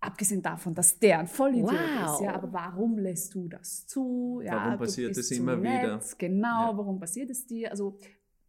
abgesehen 0.00 0.42
davon, 0.42 0.74
dass 0.74 0.98
der 0.98 1.18
ein 1.20 1.26
Vollidiot 1.26 1.72
Wow. 1.72 2.14
ist, 2.14 2.20
ja, 2.24 2.34
aber 2.34 2.52
warum 2.52 2.98
lässt 2.98 3.34
du 3.34 3.48
das 3.48 3.86
zu? 3.86 4.40
Ja, 4.44 4.64
Warum 4.64 4.78
passiert 4.78 5.14
zu 5.16 5.34
immer 5.34 5.56
nett. 5.56 5.82
wieder? 5.82 6.00
Genau, 6.18 6.70
Ja. 6.70 6.78
warum 6.78 7.00
passiert 7.00 7.30
es 7.30 7.46
dir? 7.46 7.70
Also 7.70 7.98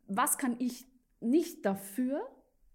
was 0.08 0.38
kann 0.38 0.56
ich 0.60 0.88
nicht 1.22 1.66
dafür, 1.66 2.22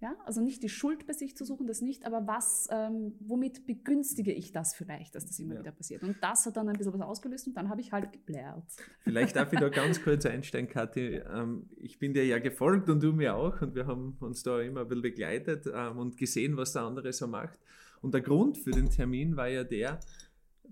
ja, 0.04 0.14
also 0.26 0.42
nicht 0.42 0.62
die 0.62 0.68
Schuld 0.68 1.06
bei 1.06 1.14
sich 1.14 1.34
zu 1.34 1.46
suchen, 1.46 1.66
das 1.66 1.80
nicht, 1.80 2.04
aber 2.04 2.26
was, 2.26 2.68
ähm, 2.70 3.14
womit 3.20 3.66
begünstige 3.66 4.32
ich 4.32 4.52
das 4.52 4.75
vielleicht, 4.75 5.14
dass 5.14 5.25
das 5.26 5.38
immer 5.38 5.54
Ja. 5.54 5.61
wieder 5.61 5.73
passiert? 5.73 6.02
Und 6.02 6.16
das 6.23 6.44
hat 6.44 6.58
dann 6.58 6.68
ein 6.68 6.76
bisschen 6.76 6.92
was 6.92 7.00
ausgelöst 7.00 7.46
und 7.46 7.56
dann 7.56 7.70
habe 7.70 7.80
ich 7.80 7.90
halt 7.90 8.12
geblärt. 8.12 8.64
Vielleicht 9.02 9.34
darf 9.37 9.50
ich 9.54 9.58
da 9.61 9.68
ganz 9.70 10.02
kurz 10.02 10.26
einsteigen, 10.26 10.68
Kathi. 10.68 11.23
Ähm, 11.34 11.70
ich 11.76 11.99
bin 11.99 12.12
dir 12.12 12.26
ja 12.26 12.38
gefolgt 12.38 12.90
und 12.90 13.02
du 13.02 13.12
mir 13.14 13.34
auch 13.34 13.62
und 13.62 13.75
wir 13.75 13.87
haben 13.87 14.16
uns 14.20 14.42
da 14.42 14.61
immer 14.61 14.82
ein 14.82 14.88
bisschen 14.88 15.02
begleitet 15.02 15.66
ähm, 15.75 15.99
und 15.99 16.18
gesehen, 16.18 16.56
was 16.58 16.75
der 16.75 16.82
andere 16.82 17.11
so 17.14 17.26
macht. 17.26 17.58
Und 18.02 18.12
der 18.12 18.20
Grund 18.20 18.58
für 18.58 18.73
den 18.73 18.90
Termin 18.90 19.34
war 19.38 19.49
ja 19.49 19.64
der, 19.64 19.99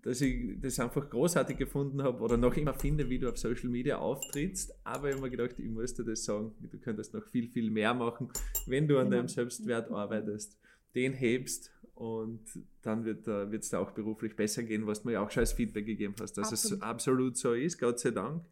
dass 0.01 0.21
ich 0.21 0.61
das 0.61 0.81
einfach 0.81 1.09
großartig 1.09 1.57
gefunden 1.57 2.03
habe 2.03 2.23
oder 2.23 2.37
noch 2.37 2.57
immer 2.57 2.75
finde, 2.75 3.09
wie 3.09 3.19
du 3.19 3.29
auf 3.29 3.39
Social 3.39 3.69
Media 3.69 3.99
auftrittst. 3.99 4.75
Aber 4.85 5.09
ich 5.09 5.15
habe 5.15 5.23
mir 5.25 5.31
gedacht, 5.31 5.59
ich 5.59 5.69
muss 5.71 5.95
dir 5.95 6.05
das 6.05 6.25
sagen, 6.25 6.53
du 6.61 6.79
könntest 6.79 7.15
noch 7.15 7.25
viel, 7.27 7.49
viel 7.49 7.71
mehr 7.71 7.95
machen, 7.95 8.29
wenn 8.67 8.89
du 8.89 8.99
an 8.99 9.05
Genau. 9.05 9.17
deinem 9.19 9.29
Selbstwert 9.29 9.91
arbeitest, 9.91 10.59
den 10.95 11.13
hebst 11.13 11.71
und 11.95 12.41
dann 12.83 13.05
wird 13.05 13.27
es 13.29 13.69
da 13.71 13.79
auch 13.79 13.93
beruflich 13.93 14.35
besser 14.35 14.63
gehen, 14.65 14.87
was 14.87 15.03
du 15.03 15.09
mir 15.09 15.15
ja 15.15 15.25
auch 15.25 15.31
schon 15.31 15.43
als 15.43 15.53
Feedback 15.53 15.87
gegeben 15.87 16.15
hast, 16.21 16.33
dass 16.37 16.51
es 16.51 16.65
Absolut. 16.65 16.83
absolut 16.83 17.37
so 17.37 17.53
ist, 17.55 17.79
Gott 17.79 18.01
sei 18.01 18.11
Dank. 18.11 18.43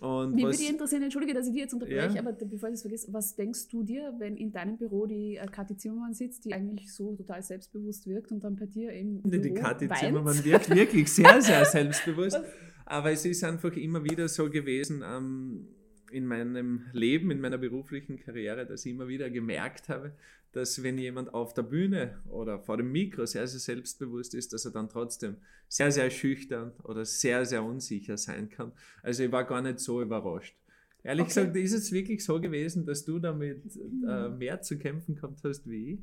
Und 0.00 0.34
Mich 0.34 0.44
würde 0.44 0.62
interessieren, 0.62 1.02
entschuldige, 1.04 1.32
dass 1.32 1.46
ich 1.46 1.54
dir 1.54 1.60
jetzt 1.60 1.72
unterbreche, 1.72 2.14
Ja. 2.14 2.20
aber 2.20 2.32
bevor 2.32 2.68
ich 2.68 2.74
es 2.74 2.82
vergesse, 2.82 3.10
was 3.14 3.34
denkst 3.34 3.68
du 3.68 3.82
dir, 3.82 4.14
wenn 4.18 4.36
in 4.36 4.52
deinem 4.52 4.76
Büro 4.76 5.06
die 5.06 5.36
äh, 5.36 5.46
Kathi 5.46 5.76
Zimmermann 5.76 6.12
sitzt, 6.12 6.44
die 6.44 6.52
eigentlich 6.52 6.92
so 6.92 7.14
total 7.14 7.42
selbstbewusst 7.42 8.06
wirkt 8.06 8.30
und 8.30 8.44
dann 8.44 8.56
bei 8.56 8.66
dir 8.66 8.92
im 8.92 9.22
die 9.22 9.38
Büro 9.38 9.54
Kathi 9.54 9.88
weint? 9.88 10.00
Zimmermann 10.00 10.44
wirkt 10.44 10.68
wirklich 10.68 11.10
sehr, 11.10 11.40
sehr 11.40 11.64
selbstbewusst. 11.76 12.38
Aber 12.84 13.10
es 13.10 13.24
ist 13.24 13.42
einfach 13.42 13.74
immer 13.74 14.04
wieder 14.04 14.28
so 14.28 14.50
gewesen 14.50 15.02
ähm, 15.04 15.66
in 16.16 16.26
meinem 16.26 16.86
Leben, 16.92 17.30
in 17.30 17.40
meiner 17.40 17.58
beruflichen 17.58 18.18
Karriere, 18.18 18.66
dass 18.66 18.84
ich 18.86 18.92
immer 18.92 19.08
wieder 19.08 19.30
gemerkt 19.30 19.88
habe, 19.88 20.12
dass 20.52 20.82
wenn 20.82 20.96
jemand 20.98 21.34
auf 21.34 21.52
der 21.54 21.62
Bühne 21.62 22.18
oder 22.28 22.58
vor 22.58 22.76
dem 22.78 22.90
Mikro 22.90 23.26
sehr, 23.26 23.46
sehr 23.46 23.60
selbstbewusst 23.60 24.34
ist, 24.34 24.52
dass 24.52 24.64
er 24.64 24.70
dann 24.72 24.88
trotzdem 24.88 25.36
sehr, 25.68 25.92
sehr 25.92 26.10
schüchtern 26.10 26.72
oder 26.84 27.04
sehr, 27.04 27.44
sehr 27.44 27.62
unsicher 27.62 28.16
sein 28.16 28.48
kann. 28.48 28.72
Also 29.02 29.24
ich 29.24 29.32
war 29.32 29.44
gar 29.44 29.60
nicht 29.62 29.80
so 29.80 30.00
überrascht. 30.02 30.56
Ehrlich 31.02 31.24
Okay. 31.26 31.34
gesagt, 31.34 31.56
ist 31.56 31.72
es 31.74 31.92
wirklich 31.92 32.24
so 32.24 32.40
gewesen, 32.40 32.86
dass 32.86 33.04
du 33.04 33.18
damit 33.18 33.64
äh, 33.76 34.28
Mhm. 34.30 34.38
mehr 34.38 34.62
zu 34.62 34.78
kämpfen 34.78 35.14
gehabt 35.16 35.40
hast 35.44 35.68
wie 35.68 35.94
ich? 35.94 36.00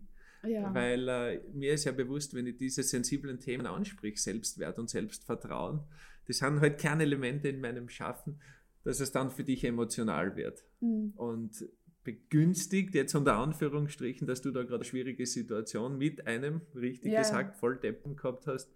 Ja. 0.49 0.73
Weil 0.73 1.07
äh, 1.09 1.41
mir 1.53 1.73
ist 1.73 1.85
ja 1.85 1.91
bewusst, 1.93 2.33
wenn 2.35 2.45
ich 2.47 2.57
diese 2.57 2.83
sensiblen 2.83 3.39
Themen 3.39 3.65
ansprich, 3.65 4.21
Selbstwert 4.21 4.77
und 4.77 4.89
Selbstvertrauen, 4.89 5.81
das 6.27 6.37
sind 6.37 6.59
halt 6.61 6.77
Kernelemente 6.77 7.47
in 7.49 7.59
meinem 7.59 7.89
Schaffen, 7.89 8.39
dass 8.83 8.99
es 8.99 9.11
dann 9.11 9.31
für 9.31 9.43
dich 9.43 9.63
emotional 9.63 10.35
wird. 10.35 10.63
Mhm. 10.81 11.13
Und 11.15 11.65
begünstigt, 12.03 12.93
jetzt 12.95 13.15
unter 13.15 13.37
Anführungsstrichen, 13.37 14.27
dass 14.27 14.41
du 14.41 14.51
da 14.51 14.61
gerade 14.63 14.75
eine 14.75 14.83
schwierige 14.83 15.25
Situation 15.25 15.97
mit 15.97 16.27
einem, 16.27 16.61
richtig 16.75 17.11
Ja, 17.13 17.19
gesagt, 17.21 17.55
Volldeppen 17.55 18.15
gehabt 18.15 18.45
hast, 18.47 18.69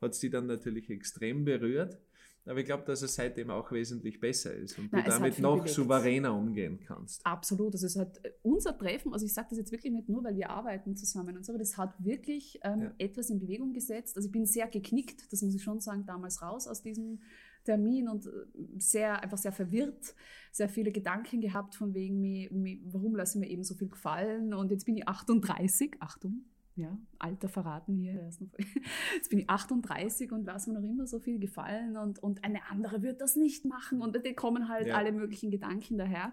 hat 0.00 0.12
es 0.12 0.18
die 0.18 0.30
dann 0.30 0.46
natürlich 0.46 0.90
extrem 0.90 1.44
berührt. 1.44 1.98
Aber 2.44 2.58
ich 2.58 2.66
glaube, 2.66 2.82
dass 2.84 3.02
es 3.02 3.14
seitdem 3.14 3.50
auch 3.50 3.70
wesentlich 3.70 4.18
besser 4.18 4.52
ist 4.52 4.76
und 4.76 4.92
Nein, 4.92 5.04
du 5.04 5.10
damit 5.10 5.38
noch 5.38 5.58
bewegt. 5.58 5.74
souveräner 5.74 6.34
umgehen 6.34 6.80
kannst. 6.84 7.24
Absolut. 7.24 7.72
Also 7.74 7.86
es 7.86 7.94
hat 7.96 8.18
äh, 8.24 8.32
unser 8.42 8.76
Treffen, 8.76 9.12
also 9.12 9.24
ich 9.24 9.32
sage 9.32 9.46
das 9.50 9.58
jetzt 9.58 9.70
wirklich 9.70 9.92
nicht 9.92 10.08
nur, 10.08 10.24
weil 10.24 10.34
wir 10.34 10.50
arbeiten 10.50 10.96
zusammen 10.96 11.36
und 11.36 11.44
so, 11.46 11.52
aber 11.52 11.60
das 11.60 11.78
hat 11.78 11.94
wirklich 12.04 12.58
ähm, 12.64 12.80
Ja. 12.82 12.94
etwas 12.98 13.30
in 13.30 13.38
Bewegung 13.38 13.72
gesetzt. 13.72 14.16
Also 14.16 14.26
ich 14.26 14.32
bin 14.32 14.44
sehr 14.44 14.66
geknickt, 14.66 15.32
das 15.32 15.40
muss 15.42 15.54
ich 15.54 15.62
schon 15.62 15.78
sagen, 15.80 16.04
damals 16.04 16.42
raus 16.42 16.66
aus 16.66 16.82
diesem 16.82 17.20
Termin 17.64 18.08
und 18.08 18.26
äh, 18.26 18.30
sehr, 18.78 19.22
einfach 19.22 19.38
sehr 19.38 19.52
verwirrt, 19.52 20.14
sehr 20.50 20.68
viele 20.68 20.92
Gedanken 20.92 21.40
gehabt 21.40 21.74
von 21.74 21.94
wegen, 21.94 22.20
mir, 22.20 22.52
mir, 22.52 22.78
warum 22.84 23.14
lasse 23.14 23.38
ich 23.38 23.40
mir 23.44 23.50
eben 23.50 23.64
so 23.64 23.74
viel 23.74 23.88
gefallen 23.88 24.52
und 24.54 24.70
jetzt 24.70 24.84
bin 24.84 24.96
ich 24.96 25.06
38, 25.08 25.96
Achtung, 26.00 26.44
ja, 26.74 26.96
Alter 27.18 27.48
verraten 27.50 27.94
hier. 27.96 28.14
Jetzt 29.14 29.28
bin 29.28 29.40
ich 29.40 29.50
38 29.50 30.32
und 30.32 30.46
lasse 30.46 30.70
mir 30.72 30.80
noch 30.80 30.88
immer 30.88 31.06
so 31.06 31.20
viel 31.20 31.38
gefallen 31.38 31.98
und, 31.98 32.18
und 32.22 32.44
eine 32.44 32.64
andere 32.70 33.02
wird 33.02 33.20
das 33.20 33.36
nicht 33.36 33.66
machen 33.66 34.00
und 34.00 34.16
da 34.16 34.20
kommen 34.32 34.68
halt 34.70 34.86
Ja. 34.86 34.96
alle 34.96 35.12
möglichen 35.12 35.50
Gedanken 35.50 35.98
daher. 35.98 36.32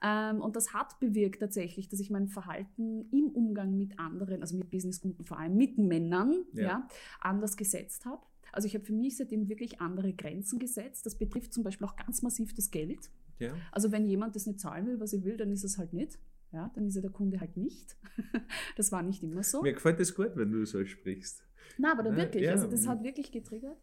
Ähm, 0.00 0.40
und 0.40 0.54
das 0.54 0.72
hat 0.72 1.00
bewirkt 1.00 1.40
tatsächlich, 1.40 1.88
dass 1.88 1.98
ich 1.98 2.10
mein 2.10 2.28
Verhalten 2.28 3.08
im 3.10 3.26
Umgang 3.30 3.76
mit 3.76 3.98
anderen, 3.98 4.40
also 4.40 4.56
mit 4.56 4.70
Businesskunden, 4.70 5.24
vor 5.24 5.38
allem 5.40 5.56
mit 5.56 5.78
Männern, 5.78 6.44
Ja. 6.52 6.62
ja. 6.62 6.88
anders 7.20 7.56
gesetzt 7.56 8.04
habe. 8.06 8.22
Also 8.52 8.66
ich 8.68 8.74
habe 8.74 8.84
für 8.84 8.92
mich 8.92 9.16
seitdem 9.16 9.48
wirklich 9.48 9.80
andere 9.80 10.12
Grenzen 10.12 10.58
gesetzt. 10.58 11.06
Das 11.06 11.16
betrifft 11.16 11.52
zum 11.52 11.64
Beispiel 11.64 11.86
auch 11.86 11.96
ganz 11.96 12.22
massiv 12.22 12.54
das 12.54 12.70
Geld. 12.70 13.10
Ja? 13.38 13.54
Also 13.72 13.90
wenn 13.90 14.06
jemand 14.06 14.36
das 14.36 14.46
nicht 14.46 14.60
zahlen 14.60 14.86
will, 14.86 15.00
was 15.00 15.12
er 15.12 15.24
will, 15.24 15.36
dann 15.36 15.50
ist 15.50 15.64
es 15.64 15.78
halt 15.78 15.92
nicht. 15.92 16.18
Ja, 16.52 16.70
dann 16.74 16.86
ist 16.86 16.96
er 16.96 17.02
der 17.02 17.10
Kunde 17.10 17.40
halt 17.40 17.56
nicht. 17.56 17.96
Das 18.76 18.92
war 18.92 19.02
nicht 19.02 19.22
immer 19.22 19.42
so. 19.42 19.62
Mir 19.62 19.72
gefällt 19.72 20.00
es 20.00 20.14
gut, 20.14 20.32
wenn 20.34 20.52
du 20.52 20.64
so 20.64 20.84
sprichst. 20.84 21.44
Na, 21.78 21.92
aber 21.92 22.02
da 22.02 22.16
wirklich. 22.16 22.44
ja. 22.44 22.52
Also 22.52 22.68
das 22.68 22.86
hat 22.86 23.02
wirklich 23.02 23.32
getriggert. 23.32 23.78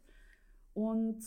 Und 0.74 1.20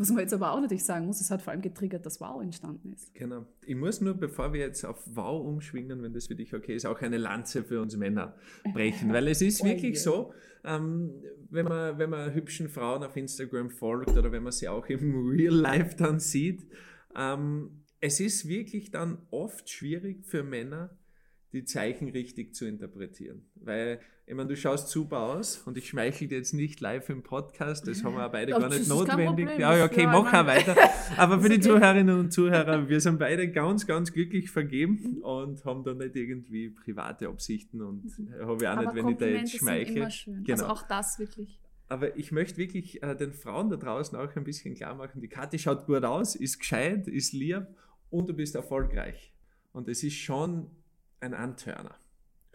was 0.00 0.08
man 0.08 0.20
jetzt 0.20 0.32
aber 0.32 0.52
auch 0.52 0.60
natürlich 0.60 0.84
sagen 0.84 1.04
muss, 1.04 1.20
es 1.20 1.30
hat 1.30 1.42
vor 1.42 1.52
allem 1.52 1.60
getriggert, 1.60 2.06
dass 2.06 2.22
Wow 2.22 2.40
entstanden 2.40 2.94
ist. 2.94 3.12
Genau. 3.12 3.44
Ich 3.66 3.76
muss 3.76 4.00
nur, 4.00 4.14
bevor 4.14 4.54
wir 4.54 4.60
jetzt 4.60 4.82
auf 4.84 4.98
Wow 5.04 5.46
umschwingen, 5.46 6.02
wenn 6.02 6.14
das 6.14 6.28
für 6.28 6.34
dich 6.34 6.54
okay 6.54 6.74
ist, 6.74 6.86
auch 6.86 7.02
eine 7.02 7.18
Lanze 7.18 7.62
für 7.62 7.82
uns 7.82 7.94
Männer 7.98 8.34
brechen. 8.72 9.12
Weil 9.12 9.28
es 9.28 9.42
ist 9.42 9.60
Oh 9.62 9.66
wirklich 9.66 10.00
so, 10.02 10.32
ähm, 10.64 11.12
wenn, 11.50 11.66
man, 11.66 11.98
wenn 11.98 12.08
man 12.08 12.32
hübschen 12.32 12.70
Frauen 12.70 13.04
auf 13.04 13.14
Instagram 13.14 13.68
folgt 13.68 14.16
oder 14.16 14.32
wenn 14.32 14.42
man 14.42 14.52
sie 14.52 14.68
auch 14.68 14.86
im 14.86 15.28
Real 15.28 15.54
Life 15.54 15.96
dann 15.96 16.18
sieht, 16.18 16.66
ähm, 17.14 17.82
es 18.00 18.20
ist 18.20 18.48
wirklich 18.48 18.90
dann 18.90 19.18
oft 19.30 19.68
schwierig 19.68 20.24
für 20.24 20.42
Männer, 20.42 20.96
die 21.52 21.64
Zeichen 21.64 22.08
richtig 22.08 22.54
zu 22.54 22.66
interpretieren. 22.66 23.42
Weil, 23.56 24.00
ich 24.26 24.34
meine, 24.34 24.48
du 24.48 24.56
schaust 24.56 24.88
super 24.88 25.20
aus 25.20 25.58
und 25.58 25.76
ich 25.76 25.88
schmeichel 25.88 26.28
dir 26.28 26.38
jetzt 26.38 26.52
nicht 26.52 26.80
live 26.80 27.08
im 27.08 27.22
Podcast, 27.22 27.88
das 27.88 28.04
haben 28.04 28.14
wir 28.14 28.28
beide 28.28 28.52
Ja, 28.52 28.58
gar 28.58 28.68
nicht 28.68 28.88
notwendig. 28.88 29.58
Ja, 29.58 29.84
okay, 29.84 30.02
Ja, 30.02 30.12
mach 30.12 30.32
auch 30.32 30.46
weiter. 30.46 30.76
Aber 31.16 31.40
für 31.40 31.48
die 31.48 31.56
okay. 31.56 31.64
Zuhörerinnen 31.64 32.18
und 32.18 32.32
Zuhörer, 32.32 32.88
wir 32.88 33.00
sind 33.00 33.18
beide 33.18 33.50
ganz, 33.50 33.86
ganz 33.86 34.12
glücklich 34.12 34.50
vergeben 34.50 35.20
und 35.22 35.64
haben 35.64 35.82
da 35.82 35.94
nicht 35.94 36.14
irgendwie 36.14 36.70
private 36.70 37.28
Absichten 37.28 37.82
und 37.82 38.04
habe 38.40 38.56
ich 38.60 38.68
auch 38.68 38.80
nicht, 38.80 38.94
wenn 38.94 39.08
ich 39.08 39.16
da 39.16 39.26
jetzt 39.26 39.56
schmeichle. 39.56 40.10
schön. 40.10 40.44
Genau. 40.44 40.52
Also 40.52 40.66
auch 40.66 40.86
das 40.86 41.18
wirklich. 41.18 41.58
Aber 41.88 42.16
ich 42.16 42.30
möchte 42.30 42.56
wirklich 42.56 43.02
äh, 43.02 43.16
den 43.16 43.32
Frauen 43.32 43.68
da 43.68 43.76
draußen 43.76 44.16
auch 44.16 44.36
ein 44.36 44.44
bisschen 44.44 44.76
klar 44.76 44.94
machen, 44.94 45.20
die 45.20 45.26
Kathi 45.26 45.58
schaut 45.58 45.86
gut 45.86 46.04
aus, 46.04 46.36
ist 46.36 46.60
gescheit, 46.60 47.08
ist 47.08 47.32
lieb 47.32 47.66
und 48.10 48.28
du 48.28 48.34
bist 48.34 48.54
erfolgreich. 48.54 49.32
Und 49.72 49.88
es 49.88 50.04
ist 50.04 50.14
schon 50.14 50.70
ein 51.20 51.34
Antörner 51.34 51.96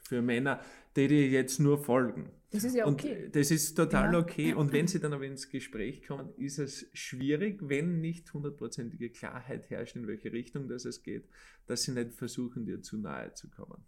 für 0.08 0.22
Männer, 0.22 0.62
die 0.96 1.08
dir 1.08 1.28
jetzt 1.28 1.60
nur 1.60 1.84
folgen. 1.84 2.32
Das 2.52 2.64
ist 2.64 2.76
ja 2.76 2.86
Und 2.86 3.04
okay. 3.04 3.30
das 3.32 3.52
ist 3.52 3.76
total 3.76 4.14
Ja. 4.14 4.20
okay. 4.20 4.54
Und 4.54 4.72
wenn 4.72 4.88
sie 4.88 5.00
dann 5.00 5.14
aber 5.14 5.26
ins 5.26 5.50
Gespräch 5.50 6.08
kommen, 6.08 6.30
ist 6.38 6.58
es 6.58 6.86
schwierig, 6.94 7.60
wenn 7.64 8.00
nicht 8.00 8.32
hundertprozentige 8.34 9.10
Klarheit 9.10 9.70
herrscht, 9.70 9.96
in 9.96 10.08
welche 10.08 10.32
Richtung 10.32 10.70
das 10.70 10.86
es 10.86 11.04
geht, 11.04 11.28
dass 11.68 11.84
sie 11.84 11.92
nicht 11.92 12.14
versuchen, 12.14 12.66
dir 12.66 12.82
zu 12.82 12.98
nahe 12.98 13.34
zu 13.34 13.50
kommen. 13.50 13.84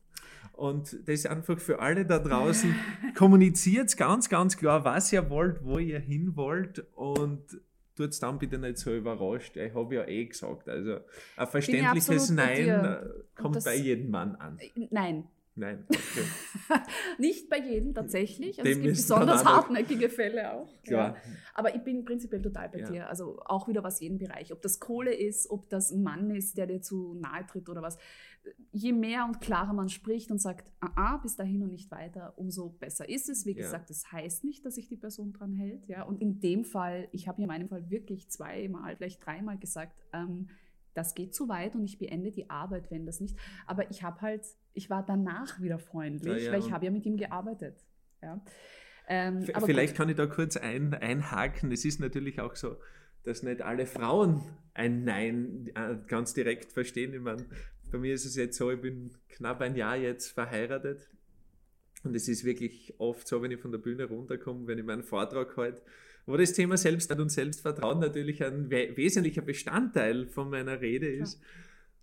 Und 0.51 0.93
das 1.07 1.19
ist 1.19 1.27
einfach 1.27 1.59
für 1.59 1.79
alle 1.79 2.05
da 2.05 2.19
draußen, 2.19 2.75
kommuniziert 3.15 3.95
ganz, 3.95 4.27
ganz 4.27 4.57
klar, 4.57 4.83
was 4.83 5.13
ihr 5.13 5.29
wollt, 5.29 5.63
wo 5.63 5.77
ihr 5.77 5.99
hin 5.99 6.35
wollt 6.35 6.79
und 6.93 7.61
tut 7.97 8.11
es 8.11 8.19
dann 8.19 8.37
bitte 8.37 8.57
nicht 8.57 8.77
so 8.77 8.93
überrascht. 8.93 9.57
Ich 9.57 9.73
habe 9.73 9.95
ja 9.95 10.07
eh 10.07 10.25
gesagt. 10.25 10.69
Also 10.69 10.99
ein 11.35 11.47
verständliches 11.47 12.29
Nein 12.29 12.69
äh, 12.69 12.97
kommt 13.35 13.63
bei 13.63 13.75
jedem 13.75 14.11
Mann 14.11 14.35
an. 14.35 14.59
Nein, 14.91 15.27
Nein, 15.59 15.83
okay. 15.89 16.23
nicht 17.17 17.49
bei 17.49 17.59
jedem 17.59 17.93
tatsächlich. 17.95 18.59
Also 18.59 18.69
es 18.71 18.77
gibt 18.79 18.95
besonders 18.95 19.43
hartnäckige 19.43 20.07
Fälle 20.09 20.53
auch. 20.53 20.69
Klar. 20.83 21.15
Ja. 21.15 21.21
Aber 21.55 21.75
ich 21.75 21.81
bin 21.83 22.05
prinzipiell 22.05 22.41
total 22.43 22.69
bei 22.69 22.79
Ja. 22.79 22.89
dir. 22.91 23.09
Also 23.09 23.41
auch 23.43 23.67
wieder 23.67 23.83
was 23.83 23.99
jeden 23.99 24.19
Bereich. 24.19 24.53
Ob 24.53 24.61
das 24.61 24.79
Kohle 24.79 25.13
ist, 25.13 25.49
ob 25.49 25.67
das 25.69 25.91
ein 25.91 26.03
Mann 26.03 26.29
ist, 26.29 26.57
der 26.57 26.67
dir 26.67 26.81
zu 26.81 27.15
nahe 27.15 27.45
tritt 27.47 27.69
oder 27.69 27.81
was. 27.81 27.97
Je 28.71 28.93
mehr 28.93 29.25
und 29.25 29.41
klarer 29.41 29.73
man 29.73 29.89
spricht 29.89 30.29
und 30.29 30.39
sagt, 30.39 30.71
ah, 30.79 30.91
ah, 30.95 31.17
bis 31.17 31.35
dahin 31.35 31.63
und 31.63 31.71
nicht 31.71 31.89
weiter, 31.91 32.33
umso 32.37 32.69
besser 32.69 33.09
ist 33.09 33.27
es. 33.27 33.45
Wie 33.47 33.51
Ja. 33.53 33.63
gesagt, 33.63 33.89
das 33.89 34.11
heißt 34.11 34.43
nicht, 34.43 34.63
dass 34.63 34.75
sich 34.75 34.87
die 34.87 34.95
Person 34.95 35.33
dran 35.33 35.53
hält. 35.53 35.87
Ja? 35.87 36.03
Und 36.03 36.21
in 36.21 36.39
dem 36.39 36.63
Fall, 36.65 37.09
ich 37.11 37.27
habe 37.27 37.37
hier 37.37 37.45
in 37.45 37.49
meinem 37.49 37.67
Fall 37.67 37.89
wirklich 37.89 38.29
zweimal, 38.29 38.95
vielleicht 38.95 39.25
dreimal 39.25 39.57
gesagt, 39.57 40.05
ähm, 40.13 40.49
das 40.97 41.13
geht 41.13 41.35
zu 41.35 41.47
weit 41.47 41.75
und 41.75 41.85
ich 41.85 41.99
beende 41.99 42.31
die 42.31 42.49
Arbeit, 42.49 42.89
wenn 42.89 43.05
das 43.05 43.19
nicht. 43.19 43.37
Aber 43.67 43.89
ich 43.91 44.01
habe 44.01 44.19
halt, 44.21 44.45
ich 44.73 44.89
war 44.89 45.05
danach 45.05 45.61
wieder 45.61 45.77
freundlich, 45.77 46.37
Ja, 46.37 46.39
ja, 46.39 46.51
weil 46.51 46.59
ich 46.59 46.71
habe 46.71 46.85
ja 46.85 46.91
mit 46.91 47.05
ihm 47.05 47.17
gearbeitet. 47.17 47.85
Ja. 48.21 48.41
Ähm, 49.07 49.43
Vielleicht 49.43 49.93
gut. 49.93 49.97
kann 49.97 50.09
ich 50.09 50.15
da 50.15 50.25
kurz 50.25 50.57
ein, 50.57 50.93
einhaken. 50.93 51.71
Es 51.71 51.85
ist 51.85 51.99
natürlich 51.99 52.41
auch 52.41 52.55
so, 52.55 52.77
dass 53.23 53.43
nicht 53.43 53.61
alle 53.61 53.85
Frauen 53.85 54.41
ein 54.73 55.03
Nein 55.03 55.69
äh, 55.75 55.95
ganz 56.07 56.33
direkt 56.33 56.73
verstehen. 56.73 57.13
Ich 57.13 57.21
meine, 57.21 57.45
bei 57.91 57.99
mir 57.99 58.13
ist 58.13 58.25
es 58.25 58.35
jetzt 58.35 58.57
so, 58.57 58.71
ich 58.71 58.81
bin 58.81 59.11
knapp 59.29 59.61
ein 59.61 59.75
Jahr 59.75 59.95
jetzt 59.95 60.31
verheiratet. 60.31 61.07
Und 62.03 62.15
es 62.15 62.27
ist 62.27 62.43
wirklich 62.43 62.95
oft 62.97 63.27
so, 63.27 63.41
wenn 63.41 63.51
ich 63.51 63.59
von 63.59 63.71
der 63.71 63.79
Bühne 63.79 64.05
runterkomme, 64.05 64.67
wenn 64.67 64.77
ich 64.77 64.85
meinen 64.85 65.03
Vortrag 65.03 65.55
halte, 65.57 65.81
wo 66.27 66.37
das 66.37 66.53
Thema 66.53 66.77
Selbstwert 66.77 67.19
und 67.19 67.31
Selbstvertrauen 67.31 67.99
natürlich 67.99 68.43
ein 68.43 68.69
we 68.69 68.95
wesentlicher 68.95 69.41
Bestandteil 69.41 70.27
von 70.27 70.49
meiner 70.49 70.81
Rede 70.81 71.07
ist. 71.07 71.41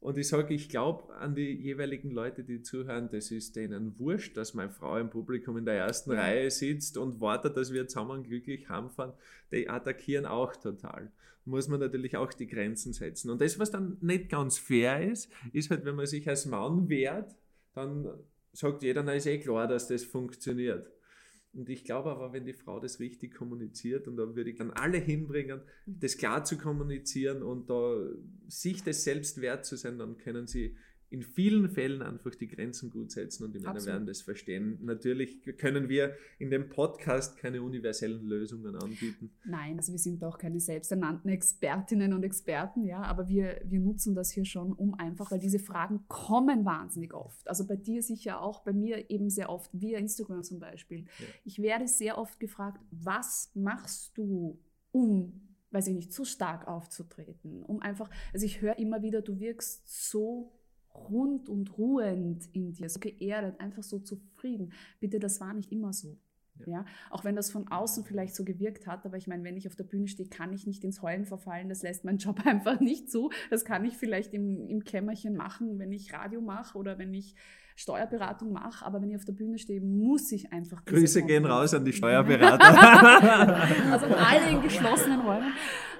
Und 0.01 0.19
ich 0.19 0.29
sage, 0.29 0.53
ich 0.53 0.69
glaube 0.69 1.15
an 1.17 1.35
die 1.35 1.53
jeweiligen 1.53 2.11
Leute, 2.11 2.43
die 2.43 2.61
zuhören, 2.63 3.09
das 3.11 3.31
ist 3.31 3.55
denen 3.57 3.99
wurscht, 3.99 4.37
dass 4.37 4.53
meine 4.53 4.71
Frau 4.71 4.99
im 4.99 5.09
Publikum 5.09 5.57
in 5.57 5.65
der 5.65 5.77
ersten 5.77 6.13
Ja. 6.13 6.21
Reihe 6.21 6.51
sitzt 6.51 6.97
und 6.99 7.21
wartet, 7.21 7.57
dass 7.57 7.73
wir 7.73 7.87
zusammen 7.87 8.23
glücklich 8.23 8.69
heimfahren. 8.69 9.13
Die 9.53 9.69
attackieren 9.69 10.27
auch 10.27 10.57
total. 10.57 11.11
Muss 11.45 11.69
man 11.69 11.81
natürlich 11.81 12.17
auch 12.17 12.33
die 12.33 12.47
Grenzen 12.47 12.95
setzen. 12.95 13.31
Und 13.31 13.41
das, 13.41 13.59
was 13.59 13.71
dann 13.71 13.99
nicht 14.01 14.31
ganz 14.31 14.59
fair 14.59 15.11
ist, 15.11 15.31
ist 15.53 15.71
halt, 15.71 15.85
wenn 15.85 15.97
man 15.97 16.07
sich 16.07 16.27
als 16.29 16.47
Mann 16.47 16.89
wehrt, 16.89 17.35
dann 17.75 18.09
sagt 18.53 18.83
jeder, 18.83 19.03
na 19.03 19.15
ist 19.15 19.27
eh 19.27 19.39
klar, 19.39 19.69
dass 19.69 19.89
das 19.89 20.05
funktioniert. 20.05 20.91
Und 21.55 21.69
ich 21.69 21.85
glaube 21.85 22.11
aber, 22.11 22.33
wenn 22.33 22.45
die 22.45 22.53
Frau 22.53 22.81
das 22.81 22.99
richtig 23.01 23.35
kommuniziert, 23.35 24.09
und 24.09 24.17
da 24.17 24.35
würde 24.35 24.51
ich 24.51 24.57
dann 24.57 24.71
alle 24.73 24.99
hinbringen, 24.99 25.61
das 25.87 26.17
klar 26.17 26.45
zu 26.45 26.59
kommunizieren 26.59 27.43
und 27.43 27.71
da 27.71 27.97
sich 28.49 28.83
das 28.83 29.05
selbst 29.05 29.41
wert 29.41 29.65
zu 29.65 29.77
sein, 29.77 29.99
dann 29.99 30.19
können 30.19 30.47
sie 30.47 30.77
in 31.15 31.23
vielen 31.23 31.69
Fällen 31.69 32.03
einfach 32.03 32.35
die 32.35 32.49
Grenzen 32.49 32.91
gut 32.91 33.13
setzen 33.13 33.45
und 33.45 33.55
die 33.55 33.61
Männer 33.61 33.77
Absolut. 33.77 33.95
werden 33.95 34.07
das 34.07 34.23
verstehen. 34.23 34.81
Natürlich 34.83 35.45
können 35.59 35.89
wir 35.89 36.17
in 36.41 36.51
dem 36.51 36.69
Podcast 36.69 37.37
keine 37.37 37.63
universellen 37.63 38.27
Lösungen 38.27 38.75
anbieten. 38.75 39.31
Nein, 39.45 39.77
also 39.77 39.93
wir 39.93 40.01
sind 40.01 40.21
doch 40.25 40.39
keine 40.39 40.59
selbsternannten 40.59 41.31
Expertinnen 41.31 42.13
und 42.13 42.25
Experten, 42.25 42.83
ja, 42.83 43.01
aber 43.03 43.29
wir, 43.29 43.61
wir 43.65 43.79
nutzen 43.79 44.17
das 44.17 44.33
hier 44.33 44.45
schon, 44.45 44.73
um 44.73 44.95
einfach, 44.95 45.31
weil 45.31 45.39
diese 45.39 45.61
Fragen 45.61 46.01
kommen 46.09 46.65
wahnsinnig 46.65 47.15
oft. 47.15 47.47
Also 47.49 47.65
bei 47.65 47.77
dir 47.77 48.03
sicher 48.03 48.43
auch, 48.43 48.65
bei 48.65 48.73
mir 48.73 49.09
eben 49.09 49.31
sehr 49.31 49.51
oft, 49.51 49.71
via 49.73 49.99
Instagram 50.01 50.43
zum 50.43 50.59
Beispiel. 50.59 51.05
Ja. 51.21 51.27
Ich 51.45 51.63
werde 51.63 51.87
sehr 51.87 52.19
oft 52.19 52.41
gefragt, 52.41 52.81
was 52.91 53.53
machst 53.55 54.19
du, 54.19 54.61
um, 54.91 55.49
weiß 55.71 55.87
ich 55.87 55.95
nicht, 55.95 56.13
so 56.13 56.25
stark 56.25 56.67
aufzutreten, 56.67 57.63
um 57.63 57.81
einfach, 57.81 58.11
also 58.33 58.45
ich 58.47 58.61
höre 58.61 58.81
immer 58.81 59.03
wieder, 59.03 59.23
du 59.23 59.39
wirkst 59.39 60.11
so 60.11 60.51
rund 60.95 61.49
und 61.49 61.77
ruhend 61.79 62.49
in 62.53 62.73
dir, 62.73 62.89
so 62.89 63.01
geerdet, 63.01 63.61
einfach 63.61 63.83
so 63.83 63.99
zufrieden. 63.99 64.73
Bitte, 65.01 65.19
das 65.19 65.41
war 65.41 65.53
nicht 65.53 65.73
immer 65.73 65.93
so. 65.93 66.19
Ja. 66.61 66.67
ja. 66.69 66.85
Auch 67.11 67.25
wenn 67.25 67.37
das 67.37 67.51
von 67.51 67.69
außen 67.69 68.05
vielleicht 68.05 68.35
so 68.35 68.45
gewirkt 68.45 68.87
hat, 68.87 69.05
aber 69.05 69.17
ich 69.17 69.27
meine, 69.27 69.45
wenn 69.45 69.57
ich 69.57 69.67
auf 69.67 69.77
der 69.77 69.85
Bühne 69.85 70.09
stehe, 70.09 70.29
kann 70.29 70.53
ich 70.53 70.67
nicht 70.67 70.85
ins 70.85 71.03
Heulen 71.03 71.25
verfallen. 71.25 71.69
Das 71.69 71.83
lässt 71.83 72.05
mein 72.05 72.19
Job 72.19 72.41
einfach 72.47 72.81
nicht 72.81 73.11
zu. 73.11 73.31
Das 73.51 73.65
kann 73.65 73.85
ich 73.85 73.97
vielleicht 73.97 74.33
im, 74.35 74.69
im 74.69 74.85
Kämmerchen 74.85 75.37
machen, 75.37 75.79
wenn 75.79 75.93
ich 75.93 76.13
Radio 76.13 76.41
mache 76.41 76.79
oder 76.79 76.99
wenn 76.99 77.13
ich 77.13 77.35
Steuerberatung 77.77 78.53
mache, 78.53 78.87
aber 78.87 79.03
wenn 79.03 79.11
ich 79.11 79.17
auf 79.17 79.25
der 79.25 79.33
Bühne 79.33 79.59
stehe, 79.59 79.81
muss 79.81 80.31
ich 80.31 80.53
einfach. 80.53 80.85
Grüße 80.85 81.25
gehen 81.25 81.45
raus 81.45 81.75
an 81.75 81.85
die 81.85 81.93
Steuerberater. 81.93 82.63
also 83.93 84.07
alle 84.07 84.51
in 84.51 84.63
geschlossenen 84.63 85.21
Räumen. 85.23 85.53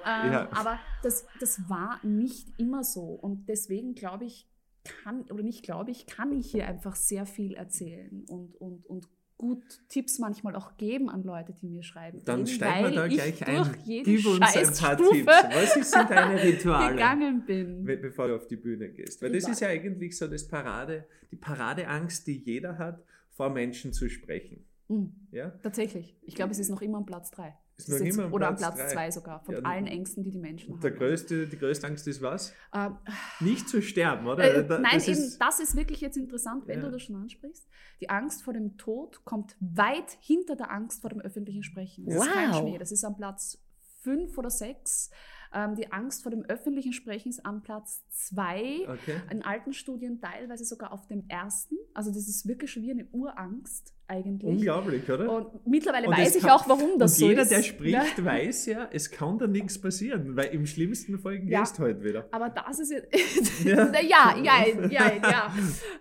Ähm, 0.05 0.31
ja. 0.31 0.49
Aber 0.53 0.79
das, 1.03 1.25
das 1.39 1.69
war 1.69 1.99
nicht 2.03 2.47
immer 2.57 2.83
so. 2.83 3.01
Und 3.01 3.49
deswegen 3.49 3.93
glaube 3.93 4.23
ich, 4.23 4.47
kann, 4.85 5.23
oder 5.31 5.43
nicht 5.43 5.63
glaube 5.63 5.91
ich, 5.91 6.05
kann 6.05 6.31
ich 6.31 6.51
hier 6.51 6.67
einfach 6.67 6.95
sehr 6.95 7.25
viel 7.25 7.53
erzählen 7.53 8.23
und, 8.29 8.55
und, 8.55 8.85
und 8.85 9.07
gut 9.37 9.63
Tipps 9.89 10.19
manchmal 10.19 10.55
auch 10.55 10.77
geben 10.77 11.09
an 11.09 11.23
Leute, 11.23 11.53
die 11.53 11.67
mir 11.67 11.83
schreiben. 11.83 12.21
Dann 12.23 12.47
steigen 12.47 12.89
wir 12.89 12.95
da 12.95 13.07
gleich 13.07 13.45
ein. 13.45 13.75
Gib 13.85 14.25
uns 14.25 14.55
ein 14.55 14.73
paar 14.73 14.97
Tipps. 14.97 15.25
Was 15.27 15.91
sind 15.91 16.09
deine 16.09 16.41
Rituale, 16.43 16.93
gegangen 16.93 17.45
bin. 17.45 17.83
bevor 17.83 18.27
du 18.27 18.35
auf 18.35 18.47
die 18.47 18.55
Bühne 18.55 18.89
gehst? 18.89 19.21
Weil 19.21 19.31
das 19.31 19.47
ist 19.47 19.59
ja 19.59 19.67
eigentlich 19.67 20.17
so 20.17 20.27
das 20.27 20.47
Parade, 20.47 21.05
die 21.31 21.35
Paradeangst, 21.35 22.25
die 22.27 22.37
jeder 22.37 22.77
hat, 22.77 23.03
vor 23.31 23.49
Menschen 23.49 23.91
zu 23.91 24.09
sprechen. 24.09 24.65
Mhm. 24.87 25.11
Ja? 25.31 25.49
Tatsächlich. 25.61 26.15
Ich 26.21 26.35
glaube, 26.35 26.51
es 26.51 26.59
ist 26.59 26.69
noch 26.69 26.81
immer 26.81 26.99
am 26.99 27.05
Platz 27.05 27.31
3. 27.31 27.53
Ist 27.77 27.89
noch 27.89 27.97
immer 27.97 28.31
oder 28.31 28.47
am 28.47 28.55
Platz 28.55 28.93
2 28.93 29.11
sogar, 29.11 29.43
von 29.43 29.55
ja, 29.55 29.61
allen 29.63 29.85
Ängsten, 29.85 30.23
die 30.23 30.31
die 30.31 30.39
Menschen 30.39 30.73
haben. 30.73 30.81
Der 30.81 30.91
größte, 30.91 31.47
die 31.47 31.57
größte 31.57 31.87
Angst 31.87 32.07
ist 32.07 32.21
was? 32.21 32.53
Ähm, 32.73 32.97
Nicht 33.41 33.67
zu 33.67 33.81
sterben, 33.81 34.27
oder? 34.27 34.43
Äh, 34.43 34.65
da, 34.65 34.79
nein, 34.79 34.91
das 34.93 35.07
eben, 35.09 35.17
ist, 35.17 35.37
das 35.39 35.59
ist 35.59 35.75
wirklich 35.75 35.99
jetzt 35.99 36.15
interessant, 36.15 36.67
wenn 36.67 36.79
ja. 36.79 36.85
du 36.85 36.91
das 36.91 37.01
schon 37.01 37.17
ansprichst. 37.17 37.67
Die 37.99 38.09
Angst 38.09 38.43
vor 38.43 38.53
dem 38.53 38.77
Tod 38.77 39.25
kommt 39.25 39.57
weit 39.59 40.17
hinter 40.21 40.55
der 40.55 40.71
Angst 40.71 41.01
vor 41.01 41.09
dem 41.09 41.19
öffentlichen 41.19 41.63
Sprechen. 41.63 42.05
Das 42.05 42.15
wow. 42.15 42.25
ist 42.25 42.33
kein 42.33 42.53
Schnee, 42.53 42.77
das 42.77 42.93
ist 42.93 43.03
am 43.03 43.17
Platz 43.17 43.61
5 44.03 44.37
oder 44.37 44.49
6. 44.49 45.11
Ähm, 45.53 45.75
die 45.75 45.91
Angst 45.91 46.23
vor 46.23 46.31
dem 46.31 46.43
öffentlichen 46.43 46.93
Sprechen 46.93 47.29
ist 47.29 47.45
am 47.45 47.61
Platz 47.61 48.03
zwei. 48.09 48.87
Okay. 48.87 49.21
In 49.31 49.43
alten 49.43 49.73
Studien 49.73 50.19
teilweise 50.19 50.65
sogar 50.65 50.91
auf 50.91 51.07
dem 51.07 51.25
ersten. 51.27 51.75
Also 51.93 52.11
das 52.11 52.27
ist 52.27 52.47
wirklich 52.47 52.71
schon 52.71 52.83
wie 52.83 52.91
eine 52.91 53.05
Urangst 53.11 53.95
eigentlich. 54.07 54.51
Unglaublich, 54.51 55.09
oder? 55.09 55.31
Und 55.31 55.65
mittlerweile 55.65 56.07
und 56.07 56.17
weiß 56.17 56.35
ich 56.35 56.43
kann, 56.43 56.51
auch, 56.51 56.67
warum 56.69 56.99
das 56.99 57.17
so 57.17 57.27
jeder, 57.27 57.41
ist. 57.41 57.51
Jeder, 57.51 57.61
der 57.61 57.67
spricht, 57.67 58.17
ja. 58.17 58.25
weiß 58.25 58.65
ja, 58.67 58.89
es 58.91 59.09
kann 59.09 59.37
da 59.37 59.47
nichts 59.47 59.79
passieren, 59.79 60.35
weil 60.35 60.47
im 60.47 60.65
schlimmsten 60.65 61.17
Fall 61.17 61.35
ja. 61.47 61.59
gehst 61.59 61.79
halt 61.79 62.03
wieder. 62.03 62.27
Aber 62.31 62.49
das 62.49 62.79
ist 62.79 62.91
jetzt, 62.91 63.11
ja, 63.63 63.91
ja, 64.01 64.35
ja, 64.37 64.87
ja, 64.89 65.13
ja. 65.15 65.53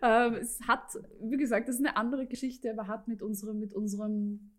ähm, 0.26 0.34
es 0.34 0.58
hat, 0.66 0.82
wie 1.22 1.36
gesagt, 1.36 1.68
das 1.68 1.76
ist 1.76 1.84
eine 1.84 1.96
andere 1.96 2.26
Geschichte, 2.26 2.70
aber 2.70 2.88
hat 2.88 3.08
mit 3.08 3.22
unserem, 3.22 3.58
mit 3.58 3.72
unserem 3.72 4.50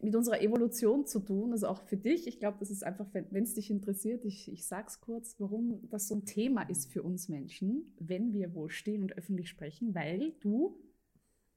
mit 0.00 0.14
unserer 0.14 0.40
Evolution 0.40 1.06
zu 1.06 1.20
tun, 1.20 1.52
also 1.52 1.66
auch 1.66 1.82
für 1.82 1.96
dich. 1.96 2.26
Ich 2.26 2.38
glaube, 2.38 2.58
das 2.60 2.70
ist 2.70 2.84
einfach, 2.84 3.06
wenn 3.12 3.42
es 3.42 3.54
dich 3.54 3.70
interessiert, 3.70 4.24
ich, 4.24 4.50
ich 4.52 4.66
sage 4.66 4.86
es 4.88 5.00
kurz, 5.00 5.36
warum 5.38 5.88
das 5.90 6.08
so 6.08 6.14
ein 6.14 6.24
Thema 6.24 6.62
ist 6.62 6.92
für 6.92 7.02
uns 7.02 7.28
Menschen, 7.28 7.94
wenn 7.98 8.32
wir 8.32 8.54
wohl 8.54 8.70
stehen 8.70 9.02
und 9.02 9.16
öffentlich 9.16 9.48
sprechen, 9.48 9.94
weil 9.94 10.32
du 10.40 10.78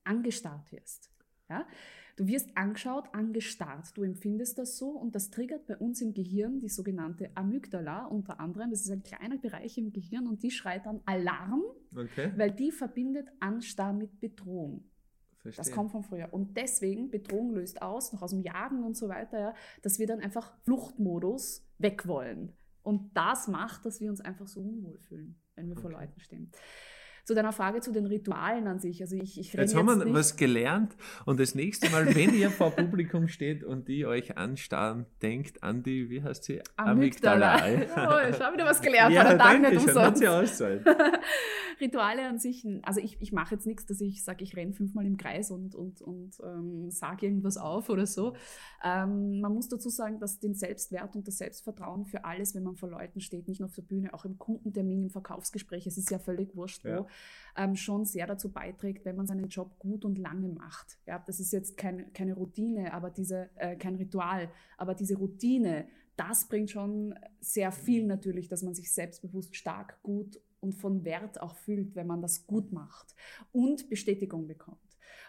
angestarrt 0.03 0.71
wirst. 0.71 1.11
Ja? 1.49 1.67
Du 2.15 2.27
wirst 2.27 2.55
angeschaut, 2.55 3.05
angestarrt, 3.13 3.95
du 3.95 4.03
empfindest 4.03 4.57
das 4.57 4.77
so 4.77 4.89
und 4.89 5.15
das 5.15 5.29
triggert 5.29 5.65
bei 5.67 5.77
uns 5.77 6.01
im 6.01 6.13
Gehirn 6.13 6.59
die 6.59 6.69
sogenannte 6.69 7.31
Amygdala 7.35 8.05
unter 8.05 8.39
anderem. 8.39 8.69
Das 8.69 8.81
ist 8.81 8.91
ein 8.91 9.03
kleiner 9.03 9.37
Bereich 9.37 9.77
im 9.77 9.91
Gehirn 9.91 10.27
und 10.27 10.43
die 10.43 10.51
schreit 10.51 10.85
dann 10.85 11.01
Alarm, 11.05 11.63
okay. 11.95 12.31
weil 12.35 12.51
die 12.51 12.71
verbindet 12.71 13.29
Anstarr 13.39 13.93
mit 13.93 14.19
Bedrohung. 14.19 14.83
Verstehe. 15.41 15.63
Das 15.63 15.71
kommt 15.73 15.91
von 15.91 16.03
früher. 16.03 16.33
Und 16.33 16.55
deswegen, 16.55 17.09
Bedrohung 17.09 17.53
löst 17.53 17.81
aus, 17.81 18.13
noch 18.13 18.21
aus 18.21 18.31
dem 18.31 18.41
Jagen 18.41 18.83
und 18.83 18.95
so 18.95 19.09
weiter, 19.09 19.39
ja, 19.39 19.53
dass 19.81 19.99
wir 19.99 20.07
dann 20.07 20.19
einfach 20.19 20.53
Fluchtmodus 20.63 21.67
weg 21.77 22.07
wollen. 22.07 22.53
Und 22.83 23.15
das 23.15 23.47
macht, 23.47 23.85
dass 23.85 23.99
wir 24.01 24.09
uns 24.09 24.21
einfach 24.21 24.47
so 24.47 24.61
unwohl 24.61 24.97
fühlen, 24.99 25.39
wenn 25.55 25.67
wir 25.67 25.73
okay. 25.73 25.81
vor 25.81 25.91
Leuten 25.91 26.19
stehen 26.19 26.51
zu 27.31 27.35
deiner 27.35 27.53
Frage 27.53 27.79
zu 27.79 27.93
den 27.93 28.07
Ritualen 28.07 28.67
an 28.67 28.79
sich. 28.79 29.01
Also 29.01 29.15
ich, 29.15 29.39
ich 29.39 29.53
jetzt 29.53 29.73
haben 29.73 29.87
wir 29.87 30.13
was 30.13 30.35
gelernt 30.35 30.97
und 31.25 31.39
das 31.39 31.55
nächste 31.55 31.89
Mal, 31.89 32.13
wenn 32.13 32.33
ihr 32.33 32.51
vor 32.51 32.71
Publikum 32.71 33.29
steht 33.29 33.63
und 33.63 33.87
die 33.87 34.05
euch 34.05 34.37
anstarren, 34.37 35.05
denkt 35.21 35.63
an 35.63 35.81
die, 35.81 36.09
wie 36.09 36.21
heißt 36.21 36.43
sie? 36.43 36.61
Amygdala. 36.75 37.63
Amygdala. 37.63 38.31
oh, 38.31 38.35
schau 38.37 38.53
wieder 38.53 38.65
was 38.65 38.81
gelernt. 38.81 39.13
Ja, 39.13 39.33
danke 39.35 39.69
nicht 39.69 39.81
schön, 39.81 39.97
hat 39.97 40.17
sie. 40.17 40.25
Rituale 41.79 42.27
an 42.27 42.37
sich, 42.37 42.67
also 42.83 42.99
ich, 42.99 43.17
ich 43.21 43.31
mache 43.31 43.55
jetzt 43.55 43.65
nichts, 43.65 43.85
dass 43.87 44.01
ich 44.01 44.23
sage, 44.23 44.43
ich 44.43 44.55
renne 44.55 44.73
fünfmal 44.73 45.05
im 45.05 45.17
Kreis 45.17 45.49
und, 45.49 45.73
und, 45.73 46.01
und 46.01 46.37
ähm, 46.43 46.91
sage 46.91 47.25
irgendwas 47.25 47.57
auf 47.57 47.89
oder 47.89 48.05
so. 48.05 48.35
Ähm, 48.83 49.41
man 49.41 49.53
muss 49.53 49.67
dazu 49.67 49.89
sagen, 49.89 50.19
dass 50.19 50.39
den 50.39 50.53
Selbstwert 50.53 51.15
und 51.15 51.27
das 51.27 51.37
Selbstvertrauen 51.37 52.05
für 52.05 52.23
alles, 52.23 52.53
wenn 52.53 52.63
man 52.63 52.75
vor 52.75 52.89
Leuten 52.89 53.19
steht, 53.19 53.47
nicht 53.47 53.59
nur 53.59 53.69
auf 53.69 53.75
der 53.75 53.81
Bühne, 53.81 54.13
auch 54.13 54.25
im 54.25 54.37
Kundentermin, 54.37 55.03
im 55.03 55.09
Verkaufsgespräch, 55.09 55.87
es 55.87 55.97
ist 55.97 56.11
ja 56.11 56.19
völlig 56.19 56.55
wurscht, 56.55 56.85
ja. 56.85 56.99
wo, 56.99 57.07
ähm, 57.55 57.75
schon 57.75 58.05
sehr 58.05 58.27
dazu 58.27 58.51
beiträgt, 58.51 59.05
wenn 59.05 59.15
man 59.15 59.27
seinen 59.27 59.49
Job 59.49 59.77
gut 59.79 60.05
und 60.05 60.17
lange 60.17 60.49
macht. 60.49 60.99
Ja, 61.05 61.19
das 61.25 61.39
ist 61.39 61.51
jetzt 61.51 61.77
kein, 61.77 62.11
keine 62.13 62.33
Routine, 62.33 62.93
aber 62.93 63.09
diese, 63.09 63.49
äh, 63.55 63.75
kein 63.75 63.95
Ritual, 63.95 64.49
aber 64.77 64.95
diese 64.95 65.17
Routine, 65.17 65.87
das 66.15 66.47
bringt 66.47 66.71
schon 66.71 67.15
sehr 67.39 67.71
viel 67.71 68.05
natürlich, 68.05 68.47
dass 68.47 68.63
man 68.63 68.73
sich 68.73 68.93
selbstbewusst 68.93 69.55
stark, 69.55 70.01
gut 70.03 70.39
und 70.59 70.73
von 70.73 71.03
Wert 71.03 71.41
auch 71.41 71.55
fühlt, 71.55 71.95
wenn 71.95 72.07
man 72.07 72.21
das 72.21 72.45
gut 72.45 72.71
macht 72.71 73.15
und 73.51 73.89
Bestätigung 73.89 74.47
bekommt. 74.47 74.79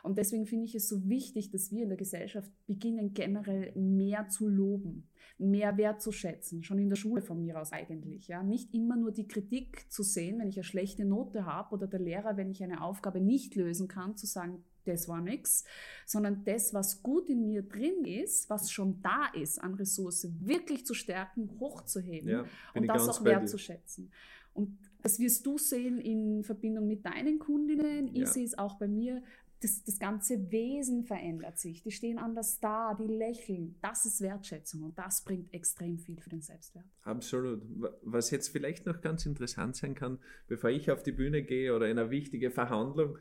Und 0.02 0.18
deswegen 0.18 0.46
finde 0.46 0.66
ich 0.66 0.74
es 0.74 0.88
so 0.88 1.09
wichtig, 1.09 1.50
dass 1.50 1.70
wir 1.70 1.85
in 1.85 1.88
der 1.88 1.98
Gesellschaft 1.98 2.50
beginnen, 2.66 3.14
generell 3.14 3.72
mehr 3.76 4.28
zu 4.28 4.48
loben, 4.48 5.09
mehr 5.42 5.76
wertzuschätzen, 5.76 6.62
schon 6.62 6.78
in 6.78 6.88
der 6.88 6.96
Schule 6.96 7.22
von 7.22 7.40
mir 7.40 7.61
aus 7.61 7.72
eigentlich. 7.72 8.28
Ja? 8.28 8.42
Nicht 8.42 8.72
immer 8.74 8.96
nur 8.96 9.12
die 9.12 9.28
Kritik 9.28 9.90
zu 9.90 10.02
sehen, 10.02 10.38
wenn 10.38 10.48
ich 10.48 10.57
eine 10.57 10.64
schlechte 10.64 11.05
Note 11.05 11.44
habe 11.44 11.74
oder 11.74 11.87
der 11.87 12.00
Lehrer, 12.00 12.37
wenn 12.37 12.50
ich 12.50 12.62
eine 12.62 12.83
Aufgabe 12.83 13.20
nicht 13.20 13.55
lösen 13.55 13.88
kann, 13.88 14.16
zu 14.16 14.26
sagen, 14.26 14.64
das 14.85 15.09
war 15.09 15.20
nichts, 15.20 15.64
sondern 16.07 16.44
das, 16.44 16.74
was 16.74 17.02
gut 17.02 17.28
in 17.28 17.46
mir 17.46 17.62
drin 17.62 18.05
ist, 18.05 18.50
was 18.50 18.70
schon 18.70 19.00
da 19.00 19.26
ist 19.35 19.62
an 19.62 19.74
Ressource, 19.74 20.28
wirklich 20.40 20.87
zu 20.87 20.94
stärken, 20.94 21.50
hochzuheben 21.61 22.28
ja, 22.28 22.44
und 22.74 22.87
das 22.87 23.09
auch 23.09 23.24
wertzuschätzen. 23.24 24.11
Und 24.55 24.78
das 25.02 25.18
wirst 25.18 25.46
du 25.46 25.59
sehen 25.59 25.98
in 25.98 26.44
Verbindung 26.44 26.87
mit 26.87 27.05
deinen 27.05 27.38
Kundinnen. 27.38 28.09
Ich 28.09 28.20
ja. 28.20 28.26
sehe 28.26 28.44
es 28.44 28.57
auch 28.57 28.78
bei 28.78 28.87
mir 28.87 29.22
das, 29.62 29.85
das 29.85 29.98
ganze 29.98 30.51
Wesen 30.51 31.05
verändert 31.05 31.59
sich. 31.59 31.83
Die 31.83 31.92
stehen 31.92 32.18
anders 32.18 32.59
da, 32.59 32.94
die 32.94 33.07
lächeln. 33.07 33.77
Das 33.81 34.05
ist 34.05 34.20
Wertschätzung 34.20 34.83
und 34.83 34.98
das 34.98 35.22
bringt 35.22 35.53
extrem 35.55 35.98
viel 35.98 36.20
für 36.20 36.31
den 36.31 36.42
Selbstwert. 36.42 36.85
Absolut. 37.05 37.62
Was 38.03 38.31
jetzt 38.31 38.48
vielleicht 38.48 38.87
noch 38.87 39.01
ganz 39.01 39.25
interessant 39.25 39.77
sein 39.77 39.94
kann, 39.94 40.18
bevor 40.48 40.70
ich 40.70 40.90
auf 40.90 41.03
die 41.03 41.12
Bühne 41.12 41.42
gehe 41.42 41.75
oder 41.75 41.88
in 41.88 41.98
eine 41.98 42.11
wichtige 42.11 42.51
Verhandlung, 42.51 43.18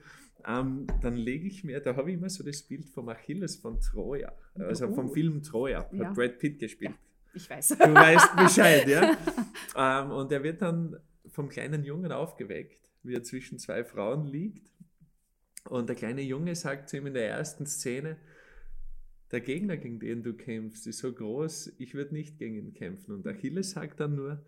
ähm, 0.47 0.87
dann 1.01 1.15
lege 1.15 1.47
ich 1.47 1.63
mir, 1.63 1.79
da 1.79 1.95
habe 1.95 2.09
ich 2.09 2.17
immer 2.17 2.29
so 2.29 2.43
das 2.43 2.63
Bild 2.63 2.89
vom 2.89 3.09
Achilles 3.09 3.57
von 3.57 3.79
Troja, 3.79 4.33
also 4.55 4.87
uh. 4.87 4.95
vom 4.95 5.11
Film 5.11 5.43
Troja, 5.43 5.81
hat 5.81 5.93
ja. 5.93 6.11
Brad 6.11 6.39
Pitt 6.39 6.57
gespielt. 6.57 6.91
Ja, 6.91 6.97
ich 7.35 7.49
weiß. 7.49 7.67
Du 7.69 7.93
weißt 7.93 8.35
Bescheid, 8.35 8.87
ja. 8.87 9.15
ähm, 10.03 10.11
und 10.11 10.31
er 10.31 10.41
wird 10.41 10.63
dann 10.63 10.97
vom 11.27 11.49
kleinen 11.49 11.83
Jungen 11.83 12.11
aufgeweckt, 12.11 12.89
wie 13.03 13.13
er 13.13 13.21
zwischen 13.21 13.59
zwei 13.59 13.83
Frauen 13.83 14.25
liegt 14.25 14.70
und 15.65 15.89
der 15.89 15.95
kleine 15.95 16.21
Junge 16.21 16.55
sagt 16.55 16.89
zu 16.89 16.97
ihm 16.97 17.07
in 17.07 17.13
der 17.13 17.29
ersten 17.29 17.65
Szene, 17.65 18.17
der 19.31 19.41
Gegner, 19.41 19.77
gegen 19.77 19.99
den 19.99 20.23
du 20.23 20.33
kämpfst, 20.33 20.87
ist 20.87 20.99
so 20.99 21.11
groß, 21.11 21.73
ich 21.77 21.93
würde 21.93 22.13
nicht 22.13 22.37
gegen 22.37 22.55
ihn 22.55 22.73
kämpfen. 22.73 23.13
Und 23.13 23.25
Achilles 23.27 23.71
sagt 23.71 23.99
dann 23.99 24.15
nur, 24.15 24.43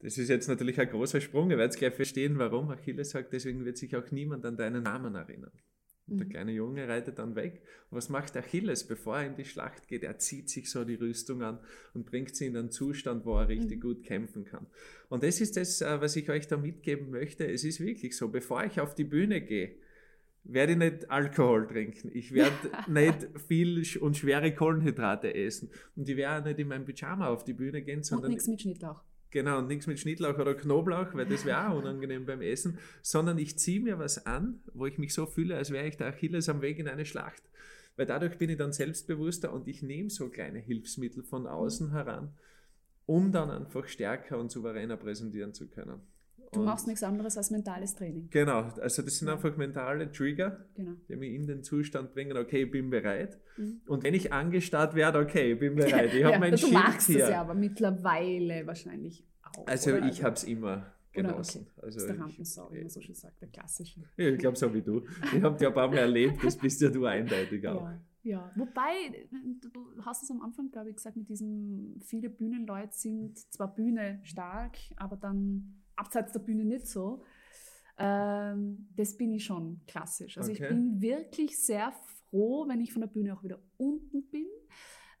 das 0.00 0.18
ist 0.18 0.28
jetzt 0.28 0.48
natürlich 0.48 0.80
ein 0.80 0.88
großer 0.88 1.20
Sprung, 1.20 1.50
ihr 1.50 1.58
werdet 1.58 1.76
gleich 1.76 1.94
verstehen, 1.94 2.38
warum. 2.38 2.70
Achilles 2.70 3.10
sagt, 3.10 3.32
deswegen 3.32 3.64
wird 3.64 3.76
sich 3.76 3.96
auch 3.96 4.10
niemand 4.10 4.44
an 4.46 4.56
deinen 4.56 4.84
Namen 4.84 5.14
erinnern. 5.14 5.52
Und 6.08 6.18
der 6.18 6.26
mhm. 6.26 6.30
kleine 6.30 6.52
Junge 6.52 6.86
reitet 6.86 7.18
dann 7.18 7.34
weg. 7.34 7.62
Und 7.90 7.96
was 7.96 8.08
macht 8.08 8.36
Achilles, 8.36 8.86
bevor 8.86 9.18
er 9.18 9.26
in 9.26 9.34
die 9.34 9.44
Schlacht 9.44 9.88
geht? 9.88 10.04
Er 10.04 10.18
zieht 10.18 10.48
sich 10.48 10.70
so 10.70 10.84
die 10.84 10.94
Rüstung 10.94 11.42
an 11.42 11.58
und 11.94 12.06
bringt 12.06 12.36
sie 12.36 12.46
in 12.46 12.56
einen 12.56 12.70
Zustand, 12.70 13.24
wo 13.24 13.36
er 13.36 13.48
richtig 13.48 13.78
mhm. 13.78 13.82
gut 13.82 14.04
kämpfen 14.04 14.44
kann. 14.44 14.66
Und 15.08 15.24
das 15.24 15.40
ist 15.40 15.56
das, 15.56 15.80
äh, 15.80 16.00
was 16.00 16.14
ich 16.16 16.30
euch 16.30 16.46
da 16.46 16.56
mitgeben 16.56 17.10
möchte. 17.10 17.44
Es 17.50 17.64
ist 17.64 17.80
wirklich 17.80 18.16
so, 18.16 18.28
bevor 18.28 18.64
ich 18.64 18.80
auf 18.80 18.94
die 18.94 19.04
Bühne 19.04 19.40
gehe, 19.40 19.76
werde 20.48 20.72
ich 20.72 20.78
nicht 20.78 21.10
Alkohol 21.10 21.66
trinken. 21.66 22.10
Ich 22.12 22.32
werde 22.32 22.52
nicht 22.88 23.28
viel 23.46 23.84
und 24.00 24.16
schwere 24.16 24.54
Kohlenhydrate 24.54 25.34
essen. 25.34 25.70
Und 25.94 26.08
ich 26.08 26.16
werde 26.16 26.48
nicht 26.48 26.60
in 26.60 26.68
meinem 26.68 26.84
Pyjama 26.84 27.28
auf 27.28 27.44
die 27.44 27.52
Bühne 27.52 27.82
gehen, 27.82 28.02
sondern. 28.02 28.26
Und 28.26 28.32
nichts 28.32 28.48
mit 28.48 28.60
Schnittlauch. 28.60 29.02
Genau, 29.30 29.58
und 29.58 29.66
nichts 29.66 29.86
mit 29.86 29.98
Schnittlauch 29.98 30.38
oder 30.38 30.54
Knoblauch, 30.54 31.12
weil 31.14 31.26
das 31.26 31.44
wäre 31.44 31.68
auch 31.68 31.78
unangenehm 31.78 32.24
beim 32.24 32.40
Essen, 32.40 32.78
sondern 33.02 33.38
ich 33.38 33.58
ziehe 33.58 33.80
mir 33.80 33.98
was 33.98 34.24
an, 34.24 34.60
wo 34.72 34.86
ich 34.86 34.98
mich 34.98 35.12
so 35.12 35.26
fühle, 35.26 35.56
als 35.56 35.70
wäre 35.70 35.86
ich 35.86 35.96
der 35.96 36.06
Achilles 36.06 36.48
am 36.48 36.62
Weg 36.62 36.78
in 36.78 36.88
eine 36.88 37.04
Schlacht. 37.04 37.42
Weil 37.96 38.06
dadurch 38.06 38.38
bin 38.38 38.50
ich 38.50 38.56
dann 38.56 38.72
selbstbewusster 38.72 39.52
und 39.52 39.68
ich 39.68 39.82
nehme 39.82 40.10
so 40.10 40.28
kleine 40.28 40.60
Hilfsmittel 40.60 41.22
von 41.22 41.46
außen 41.46 41.90
heran, 41.90 42.34
um 43.04 43.32
dann 43.32 43.50
einfach 43.50 43.88
stärker 43.88 44.38
und 44.38 44.50
souveräner 44.50 44.96
präsentieren 44.96 45.52
zu 45.52 45.68
können. 45.68 46.00
Du 46.52 46.60
Und- 46.60 46.66
machst 46.66 46.86
nichts 46.86 47.02
anderes 47.02 47.36
als 47.36 47.50
mentales 47.50 47.94
Training. 47.94 48.28
Genau, 48.30 48.62
also 48.80 49.02
das 49.02 49.18
sind 49.18 49.28
Ja. 49.28 49.34
einfach 49.34 49.56
mentale 49.56 50.10
Trigger, 50.12 50.64
Genau. 50.74 50.92
die 51.08 51.16
mich 51.16 51.32
in 51.34 51.46
den 51.46 51.62
Zustand 51.62 52.12
bringen, 52.14 52.36
okay, 52.36 52.62
ich 52.64 52.70
bin 52.70 52.88
bereit. 52.90 53.38
Mhm. 53.56 53.80
Und 53.86 54.04
wenn 54.04 54.14
ich 54.14 54.32
angestarrt 54.32 54.94
werde, 54.94 55.18
okay, 55.18 55.52
ich 55.52 55.58
bin 55.58 55.74
bereit. 55.74 56.14
Ich 56.14 56.22
habe 56.24 56.34
Ja, 56.34 56.38
mein 56.38 56.52
du 56.52 56.58
Schild 56.58 56.72
magst 56.72 57.06
hier. 57.08 57.24
es 57.24 57.30
ja, 57.30 57.40
aber 57.40 57.54
mittlerweile 57.54 58.66
wahrscheinlich 58.66 59.24
auch. 59.42 59.66
Also 59.66 59.92
oder? 59.92 60.06
ich 60.08 60.22
habe 60.22 60.34
es 60.34 60.44
immer 60.44 60.92
genossen. 61.12 61.66
okay. 61.76 61.80
Also 61.82 61.86
Das 61.86 61.96
ist 61.96 62.06
der 62.06 62.14
ich- 62.16 62.20
Rampensau, 62.22 62.68
wie 62.72 62.78
man 62.80 62.88
so 62.90 63.00
schön 63.00 63.14
sagt, 63.14 63.40
der 63.40 63.48
klassische. 63.48 64.00
Ja, 64.16 64.28
ich 64.28 64.38
glaube 64.38 64.56
so 64.56 64.72
wie 64.74 64.82
du. 64.82 65.02
Ich 65.34 65.42
habe 65.42 65.56
dich 65.56 65.66
ein 65.66 65.74
paar 65.74 65.88
Mal 65.88 65.98
erlebt, 65.98 66.44
das 66.44 66.56
bist 66.56 66.80
ja 66.82 66.90
du 66.90 67.04
eindeutig 67.06 67.66
auch. 67.66 67.82
Ja, 67.82 68.00
ja. 68.22 68.50
Wobei, 68.56 69.26
du 69.60 69.68
du 69.70 70.04
hast 70.04 70.22
es 70.22 70.30
am 70.30 70.42
Anfang, 70.42 70.70
glaube 70.70 70.90
ich, 70.90 70.96
gesagt, 70.96 71.16
mit 71.16 71.28
diesem, 71.28 72.00
viele 72.04 72.28
Bühnenleute 72.28 72.92
sind 72.92 73.38
zwar 73.52 73.74
Bühne 73.74 74.20
stark, 74.24 74.76
aber 74.96 75.16
dann 75.16 75.82
abseits 75.96 76.32
der 76.32 76.40
Bühne 76.40 76.64
nicht 76.64 76.86
so. 76.86 77.22
Ähm, 77.98 78.88
das 78.94 79.16
bin 79.16 79.32
ich 79.32 79.44
schon 79.44 79.80
klassisch. 79.86 80.36
Also 80.38 80.50
Okay. 80.50 80.62
ich 80.62 80.68
bin 80.68 81.00
wirklich 81.00 81.58
sehr 81.64 81.92
froh, 82.30 82.68
wenn 82.68 82.80
ich 82.80 82.92
von 82.92 83.00
der 83.00 83.08
Bühne 83.08 83.34
auch 83.34 83.42
wieder 83.42 83.58
unten 83.78 84.28
bin, 84.30 84.46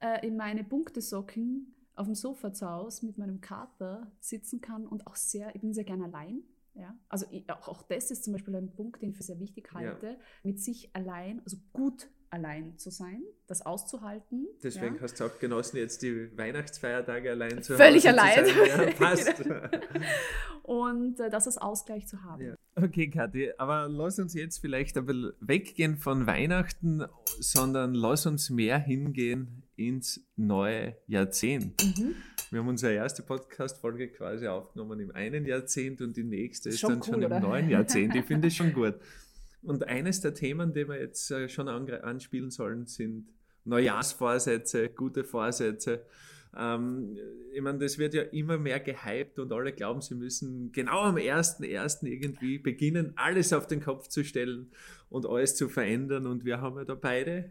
äh, 0.00 0.26
in 0.26 0.36
meine 0.36 0.62
Punktesocken 0.64 1.74
auf 1.94 2.06
dem 2.06 2.14
Sofa 2.14 2.52
zu 2.52 2.68
Hause 2.68 3.06
mit 3.06 3.16
meinem 3.16 3.40
Kater 3.40 4.12
sitzen 4.20 4.60
kann 4.60 4.86
und 4.86 5.06
auch 5.06 5.16
sehr, 5.16 5.54
ich 5.54 5.62
bin 5.62 5.72
sehr 5.72 5.84
gerne 5.84 6.04
allein. 6.04 6.42
Ja? 6.74 6.94
Also 7.08 7.24
ich, 7.30 7.48
auch, 7.48 7.68
auch 7.68 7.82
das 7.84 8.10
ist 8.10 8.24
zum 8.24 8.34
Beispiel 8.34 8.54
ein 8.54 8.74
Punkt, 8.74 9.00
den 9.00 9.10
ich 9.10 9.16
für 9.16 9.22
sehr 9.22 9.40
wichtig 9.40 9.70
Ja. 9.72 9.78
halte, 9.78 10.18
mit 10.42 10.60
sich 10.60 10.94
allein, 10.94 11.40
also 11.44 11.56
gut 11.72 12.10
allein 12.30 12.76
zu 12.78 12.90
sein, 12.90 13.22
das 13.46 13.62
auszuhalten. 13.62 14.46
Deswegen 14.62 14.96
ja? 14.96 15.02
hast 15.02 15.20
du 15.20 15.24
auch 15.24 15.38
genossen, 15.38 15.76
jetzt 15.78 16.02
die 16.02 16.36
Weihnachtsfeiertage 16.36 17.30
allein 17.30 17.62
zu 17.62 17.76
Völlig 17.76 18.06
Hause 18.06 18.20
allein. 18.20 18.44
Zu 18.46 18.54
sein. 18.54 18.88
Ja, 18.88 18.94
passt. 18.98 19.44
Und 20.62 21.20
äh, 21.20 21.30
das 21.30 21.46
als 21.46 21.58
Ausgleich 21.58 22.06
zu 22.06 22.22
haben. 22.22 22.42
Ja. 22.42 22.54
Okay, 22.74 23.08
Kathi, 23.08 23.52
aber 23.56 23.88
lass 23.88 24.18
uns 24.18 24.34
jetzt 24.34 24.58
vielleicht 24.58 24.98
ein 24.98 25.06
bisschen 25.06 25.32
weggehen 25.40 25.96
von 25.96 26.26
Weihnachten, 26.26 27.04
sondern 27.38 27.94
lass 27.94 28.26
uns 28.26 28.50
mehr 28.50 28.78
hingehen 28.78 29.62
ins 29.76 30.20
neue 30.36 30.96
Jahrzehnt. 31.06 31.82
Mhm. 31.82 32.14
Wir 32.50 32.60
haben 32.60 32.68
unsere 32.68 32.92
erste 32.92 33.22
Podcast-Folge 33.22 34.08
quasi 34.08 34.46
aufgenommen 34.46 35.00
im 35.00 35.10
einen 35.12 35.46
Jahrzehnt 35.46 36.00
und 36.00 36.16
die 36.16 36.24
nächste 36.24 36.68
ist 36.68 36.80
Schon 36.80 36.90
dann 36.90 36.98
cool, 37.00 37.04
schon 37.06 37.22
im 37.22 37.26
oder? 37.26 37.40
neuen 37.40 37.70
Jahrzehnt. 37.70 38.14
Ich 38.14 38.24
finde 38.24 38.48
es 38.48 38.54
schon 38.54 38.72
gut. 38.74 38.94
Und 39.66 39.88
eines 39.88 40.20
der 40.20 40.32
Themen, 40.32 40.72
die 40.72 40.88
wir 40.88 41.00
jetzt 41.00 41.30
äh, 41.32 41.48
schon 41.48 41.68
anspielen 41.68 42.50
sollen, 42.50 42.86
sind 42.86 43.26
Neujahrsvorsätze, 43.64 44.90
gute 44.90 45.24
Vorsätze. 45.24 46.04
Ähm, 46.56 47.16
ich 47.52 47.60
meine, 47.60 47.78
das 47.78 47.98
wird 47.98 48.14
ja 48.14 48.22
immer 48.22 48.58
mehr 48.58 48.78
gehypt 48.78 49.40
und 49.40 49.52
alle 49.52 49.72
glauben, 49.72 50.00
sie 50.00 50.14
müssen 50.14 50.70
genau 50.70 51.00
am 51.00 51.16
1.1. 51.16 52.06
irgendwie 52.06 52.58
beginnen, 52.58 53.12
alles 53.16 53.52
auf 53.52 53.66
den 53.66 53.80
Kopf 53.80 54.06
zu 54.06 54.22
stellen 54.22 54.70
und 55.10 55.26
alles 55.26 55.56
zu 55.56 55.68
verändern. 55.68 56.28
Und 56.28 56.44
wir 56.44 56.60
haben 56.60 56.76
ja 56.76 56.84
da 56.84 56.94
beide, 56.94 57.50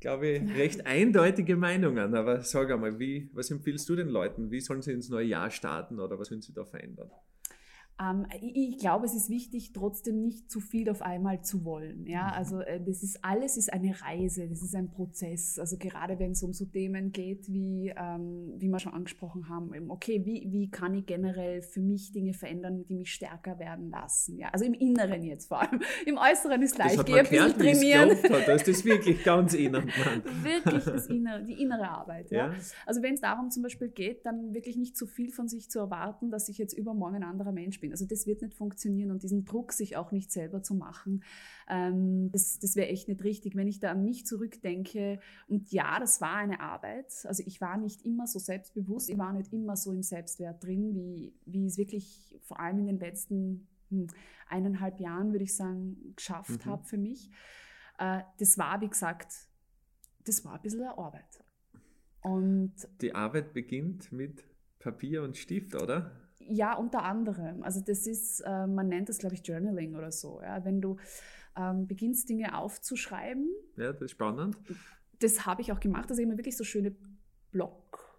glaube 0.00 0.28
ich, 0.28 0.56
recht 0.56 0.84
eindeutige 0.84 1.54
Meinungen. 1.54 2.16
Aber 2.16 2.42
sag 2.42 2.72
einmal, 2.72 2.98
wie, 2.98 3.30
was 3.34 3.52
empfiehlst 3.52 3.88
du 3.88 3.94
den 3.94 4.08
Leuten? 4.08 4.50
Wie 4.50 4.60
sollen 4.60 4.82
sie 4.82 4.90
ins 4.90 5.08
neue 5.08 5.26
Jahr 5.26 5.50
starten 5.50 6.00
oder 6.00 6.18
was 6.18 6.26
sollen 6.26 6.42
sie 6.42 6.52
da 6.52 6.64
verändern? 6.64 7.10
Ähm, 8.00 8.26
ich, 8.40 8.74
ich 8.74 8.78
glaube, 8.78 9.04
es 9.06 9.14
ist 9.14 9.28
wichtig, 9.28 9.72
trotzdem 9.72 10.22
nicht 10.22 10.50
zu 10.50 10.60
viel 10.60 10.88
auf 10.90 11.02
einmal 11.02 11.42
zu 11.42 11.64
wollen. 11.64 12.06
Ja, 12.06 12.28
Mhm. 12.28 12.32
also 12.34 12.60
äh, 12.60 12.80
das 12.84 13.02
ist 13.02 13.24
alles 13.24 13.56
ist 13.56 13.72
eine 13.72 13.94
Reise, 14.02 14.48
das 14.48 14.62
ist 14.62 14.74
ein 14.74 14.90
Prozess. 14.90 15.58
Also 15.58 15.76
gerade 15.76 16.18
wenn 16.18 16.32
es 16.32 16.42
um 16.42 16.52
so 16.52 16.64
Themen 16.64 17.12
geht, 17.12 17.48
wie, 17.52 17.92
ähm, 17.96 18.54
wie 18.56 18.68
wir 18.68 18.78
schon 18.78 18.94
angesprochen 18.94 19.48
haben, 19.48 19.74
eben, 19.74 19.90
okay, 19.90 20.24
wie, 20.24 20.46
wie 20.50 20.70
kann 20.70 20.94
ich 20.94 21.06
generell 21.06 21.62
für 21.62 21.80
mich 21.80 22.12
Dinge 22.12 22.32
verändern, 22.34 22.84
die 22.88 22.94
mich 22.94 23.12
stärker 23.12 23.58
werden 23.58 23.90
lassen? 23.90 24.38
Ja, 24.38 24.48
also 24.52 24.64
im 24.64 24.74
Inneren 24.74 25.22
jetzt 25.22 25.46
vor 25.48 25.60
allem. 25.60 25.80
Im 26.06 26.16
Äußeren 26.16 26.62
ist 26.62 26.78
Das 26.78 26.96
leicht, 26.96 27.06
gehe 27.06 27.16
ein 27.18 27.26
bisschen 27.28 27.58
trainieren. 27.58 28.10
hat. 28.10 28.48
Da 28.48 28.52
ist 28.54 28.66
das 28.68 28.84
wirklich 28.84 29.22
ganz 29.22 29.54
innen, 29.54 29.84
Mann. 29.86 30.22
Wirklich 30.42 30.84
das 30.84 31.06
innere, 31.08 31.44
die 31.44 31.60
innere 31.60 31.88
Arbeit. 31.88 32.30
Ja? 32.30 32.48
Ja? 32.48 32.54
Also 32.86 33.02
wenn 33.02 33.14
es 33.14 33.20
darum 33.20 33.50
zum 33.50 33.62
Beispiel 33.62 33.88
geht, 33.88 34.24
dann 34.26 34.54
wirklich 34.54 34.76
nicht 34.76 34.96
zu 34.96 35.06
viel 35.06 35.30
von 35.30 35.46
sich 35.48 35.70
zu 35.70 35.78
erwarten, 35.78 36.30
dass 36.30 36.48
ich 36.48 36.58
jetzt 36.58 36.72
übermorgen 36.72 37.16
ein 37.16 37.22
anderer 37.24 37.52
Mensch 37.52 37.80
bin. 37.82 37.90
Also 37.92 38.06
das 38.06 38.26
wird 38.26 38.40
nicht 38.40 38.54
funktionieren 38.54 39.10
und 39.10 39.22
diesen 39.22 39.44
Druck, 39.44 39.74
sich 39.74 39.96
auch 39.98 40.10
nicht 40.12 40.32
selber 40.32 40.62
zu 40.62 40.74
machen, 40.74 41.22
ähm, 41.68 42.30
das, 42.32 42.58
das 42.58 42.76
wäre 42.76 42.88
echt 42.88 43.08
nicht 43.08 43.22
richtig. 43.22 43.54
Wenn 43.56 43.68
ich 43.68 43.80
da 43.80 43.90
an 43.90 44.04
mich 44.04 44.24
zurückdenke, 44.26 45.20
und 45.48 45.70
ja, 45.70 46.00
das 46.00 46.22
war 46.22 46.36
eine 46.36 46.60
Arbeit. 46.60 47.12
Also 47.24 47.42
ich 47.46 47.60
war 47.60 47.76
nicht 47.76 48.06
immer 48.06 48.26
so 48.26 48.38
selbstbewusst, 48.38 49.10
ich 49.10 49.18
war 49.18 49.34
nicht 49.34 49.52
immer 49.52 49.76
so 49.76 49.92
im 49.92 50.02
Selbstwert 50.02 50.64
drin, 50.64 50.94
wie, 50.94 51.34
wie 51.44 51.66
es 51.66 51.76
wirklich 51.76 52.38
vor 52.42 52.58
allem 52.60 52.78
in 52.78 52.86
den 52.86 52.98
letzten 52.98 53.68
hm, 53.90 54.06
eineinhalb 54.48 55.00
Jahren, 55.00 55.32
würde 55.32 55.44
ich 55.44 55.54
sagen, 55.54 56.14
geschafft 56.16 56.64
Mhm. 56.64 56.70
habe 56.70 56.84
für 56.84 56.98
mich. 56.98 57.30
Äh, 57.98 58.22
das 58.38 58.56
war, 58.56 58.80
wie 58.80 58.88
gesagt, 58.88 59.32
das 60.24 60.44
war 60.44 60.54
ein 60.54 60.62
bisschen 60.62 60.80
eine 60.82 60.96
Arbeit. 60.96 61.44
Und 62.22 62.72
Die 63.00 63.14
Arbeit 63.14 63.52
beginnt 63.52 64.12
mit 64.12 64.44
Papier 64.78 65.22
und 65.22 65.36
Stift, 65.36 65.74
oder? 65.74 66.21
Ja, 66.48 66.74
unter 66.74 67.02
anderem. 67.04 67.62
Also 67.62 67.80
das 67.80 68.06
ist, 68.06 68.40
äh, 68.40 68.66
man 68.66 68.88
nennt 68.88 69.08
das, 69.08 69.18
glaube 69.18 69.34
ich, 69.34 69.46
Journaling 69.46 69.94
oder 69.94 70.12
so. 70.12 70.40
Ja? 70.42 70.64
Wenn 70.64 70.80
du 70.80 70.96
ähm, 71.56 71.86
beginnst, 71.86 72.28
Dinge 72.28 72.56
aufzuschreiben, 72.56 73.48
Ja, 73.76 73.92
das 73.92 74.02
ist 74.02 74.10
spannend. 74.12 74.56
das 75.18 75.44
habe 75.46 75.62
ich 75.62 75.72
auch 75.72 75.80
gemacht. 75.80 76.10
Also 76.10 76.20
ich 76.20 76.26
habe 76.26 76.34
mir 76.34 76.38
wirklich 76.38 76.56
so 76.56 76.64
schöne 76.64 76.94
Block, 77.50 78.18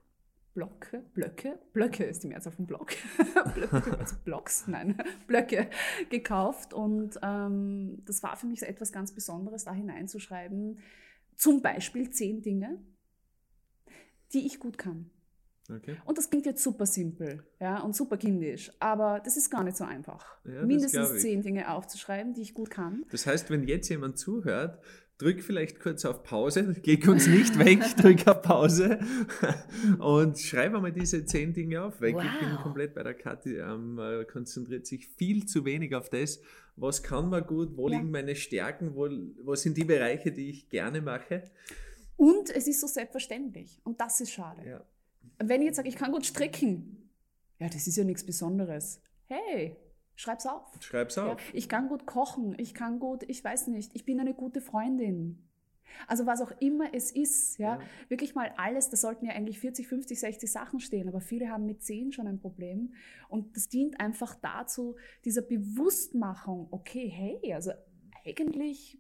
Blocke, 0.54 1.04
Blöcke, 1.16 1.58
Blöcke 1.74 2.04
ist 2.04 2.22
die 2.24 2.28
Mehrzahl 2.28 2.54
von 2.54 2.68
Block, 2.68 2.92
Blöcke, 3.56 3.98
also 3.98 4.16
Blocks, 4.24 4.68
nein, 4.68 4.96
Blöcke 5.28 5.68
gekauft 6.12 6.76
und 6.76 7.20
ähm, 7.24 8.04
das 8.06 8.22
war 8.22 8.36
für 8.36 8.46
mich 8.46 8.60
so 8.60 8.68
etwas 8.68 8.92
ganz 8.92 9.12
Besonderes, 9.14 9.64
da 9.64 9.74
hineinzuschreiben, 9.74 10.78
zum 11.36 11.64
Beispiel 11.64 12.12
zehn 12.12 12.44
Dinge, 12.44 12.80
die 14.34 14.46
ich 14.46 14.60
gut 14.60 14.78
kann. 14.78 15.10
Okay. 15.70 15.96
Und 16.06 16.18
das 16.18 16.30
klingt 16.30 16.46
jetzt 16.46 16.62
super 16.64 16.86
simpel 16.86 17.44
ja, 17.60 17.80
und 17.82 17.96
super 17.96 18.18
kindisch, 18.18 18.72
aber 18.80 19.22
das 19.24 19.38
ist 19.38 19.50
gar 19.50 19.64
nicht 19.64 19.78
so 19.78 19.86
einfach. 19.86 20.38
Ja, 20.46 20.66
Mindestens 20.66 21.22
zehn 21.22 21.42
Dinge 21.42 21.72
aufzuschreiben, 21.72 22.34
die 22.34 22.42
ich 22.42 22.54
gut 22.54 22.70
kann. 22.70 23.06
Das 23.12 23.26
heißt, 23.26 23.50
wenn 23.50 23.66
jetzt 23.68 23.88
jemand 23.90 24.18
zuhört, 24.18 24.80
drück 25.20 25.42
vielleicht 25.42 25.80
kurz 25.80 26.04
auf 26.04 26.24
Pause, 26.24 26.76
geh 26.84 27.00
uns 27.08 27.28
nicht 27.28 27.58
weg, 27.60 27.80
drück 27.98 28.28
auf 28.28 28.42
Pause 28.42 29.00
und 30.00 30.38
schreib 30.40 30.74
einmal 30.76 30.92
diese 30.92 31.24
zehn 31.26 31.54
Dinge 31.54 31.84
auf, 31.84 32.02
weil 32.02 32.10
ich 32.10 32.16
bin 32.16 32.52
Wow. 32.56 32.62
komplett 32.64 32.94
bei 32.94 33.04
der 33.04 33.14
Kathi, 33.14 33.58
ähm, 33.58 33.98
äh, 34.00 34.26
konzentriert 34.26 34.86
sich 34.86 35.08
viel 35.08 35.46
zu 35.46 35.64
wenig 35.66 35.96
auf 35.96 36.10
das, 36.10 36.42
was 36.76 37.04
kann 37.04 37.30
man 37.30 37.46
gut, 37.46 37.78
wo 37.78 37.88
Ja. 37.88 37.98
liegen 37.98 38.12
meine 38.12 38.36
Stärken, 38.36 38.96
wo, 38.96 39.08
wo 39.44 39.56
sind 39.56 39.78
die 39.78 39.86
Bereiche, 39.86 40.32
die 40.32 40.50
ich 40.50 40.70
gerne 40.70 41.02
mache. 41.02 41.44
Und 42.18 42.50
es 42.50 42.68
ist 42.68 42.82
so 42.82 42.88
selbstverständlich 42.88 43.80
und 43.84 44.00
das 44.02 44.20
ist 44.22 44.32
schade. 44.32 44.62
Ja. 44.68 44.84
Wenn 45.40 45.62
ich 45.62 45.68
jetzt 45.68 45.76
sage, 45.78 45.90
ich 45.90 45.96
kann 45.96 46.12
gut 46.12 46.26
stricken, 46.26 47.10
ja, 47.60 47.68
das 47.70 47.88
ist 47.88 47.96
ja 47.98 48.04
nichts 48.04 48.26
Besonderes. 48.26 49.02
Hey, 49.26 49.76
schreib's 50.16 50.46
auf. 50.46 50.66
Schreib's 50.82 51.16
Ja, 51.16 51.34
auf. 51.34 51.42
ich 51.54 51.70
kann 51.70 51.88
gut 51.88 52.06
kochen, 52.06 52.56
ich 52.60 52.74
kann 52.74 53.00
gut, 53.00 53.24
ich 53.28 53.44
weiß 53.44 53.68
nicht, 53.68 53.92
ich 53.96 54.06
bin 54.06 54.20
eine 54.20 54.34
gute 54.34 54.62
Freundin. 54.62 55.48
Also 56.08 56.26
was 56.26 56.42
auch 56.42 56.52
immer 56.60 56.94
es 56.94 57.12
ist, 57.12 57.58
ja, 57.60 57.76
Ja. 57.76 57.82
wirklich 58.10 58.34
mal 58.34 58.52
alles, 58.58 58.90
da 58.90 58.98
sollten 58.98 59.26
ja 59.28 59.34
eigentlich 59.34 59.60
40, 59.60 59.88
50, 59.88 60.20
60 60.20 60.52
Sachen 60.52 60.80
stehen, 60.80 61.08
aber 61.08 61.22
viele 61.22 61.50
haben 61.50 61.66
mit 61.68 61.84
10 61.84 62.12
schon 62.12 62.26
ein 62.28 62.40
Problem 62.40 62.94
und 63.30 63.56
das 63.56 63.70
dient 63.70 64.00
einfach 64.00 64.34
dazu, 64.36 64.96
dieser 65.24 65.44
Bewusstmachung, 65.44 66.68
okay, 66.72 67.08
hey, 67.10 67.54
also 67.54 67.72
eigentlich 68.26 69.00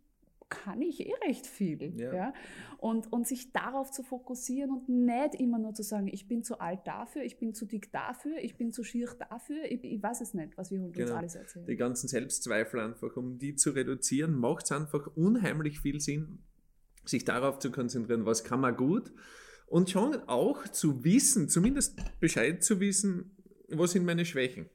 kann 0.49 0.81
ich 0.81 0.99
eh 1.05 1.13
recht 1.25 1.47
viel, 1.47 1.99
Ja. 1.99 2.13
ja, 2.13 2.33
Und, 2.77 3.11
und 3.11 3.27
sich 3.27 3.51
darauf 3.51 3.91
zu 3.91 4.03
fokussieren 4.03 4.71
und 4.71 4.89
nicht 4.89 5.35
immer 5.35 5.57
nur 5.59 5.73
zu 5.73 5.83
sagen, 5.83 6.07
ich 6.07 6.27
bin 6.27 6.43
zu 6.43 6.59
alt 6.59 6.81
dafür, 6.85 7.23
ich 7.23 7.37
bin 7.39 7.53
zu 7.53 7.65
dick 7.65 7.91
dafür, 7.91 8.37
ich 8.37 8.57
bin 8.57 8.71
zu 8.71 8.83
schier 8.83 9.09
dafür, 9.29 9.63
ich, 9.65 9.83
ich 9.83 10.01
weiß 10.01 10.21
es 10.21 10.33
nicht, 10.33 10.57
was 10.57 10.71
wir 10.71 10.81
uns 10.81 10.95
Genau. 10.95 11.15
alles 11.15 11.35
erzählen. 11.35 11.65
die 11.65 11.75
ganzen 11.75 12.07
Selbstzweifel 12.07 12.79
einfach, 12.79 13.15
um 13.17 13.37
die 13.39 13.55
zu 13.55 13.71
reduzieren, 13.71 14.35
macht 14.35 14.65
es 14.65 14.71
einfach 14.71 15.07
unheimlich 15.15 15.79
viel 15.79 15.99
Sinn, 15.99 16.39
sich 17.05 17.25
darauf 17.25 17.59
zu 17.59 17.71
konzentrieren, 17.71 18.25
was 18.25 18.43
kann 18.43 18.59
man 18.61 18.75
gut 18.75 19.11
und 19.67 19.89
schon 19.89 20.15
auch 20.27 20.67
zu 20.67 21.03
wissen, 21.03 21.49
zumindest 21.49 21.99
Bescheid 22.19 22.63
zu 22.63 22.79
wissen, 22.79 23.35
was 23.69 23.91
sind 23.91 24.05
meine 24.05 24.23
Schwächen. 24.25 24.69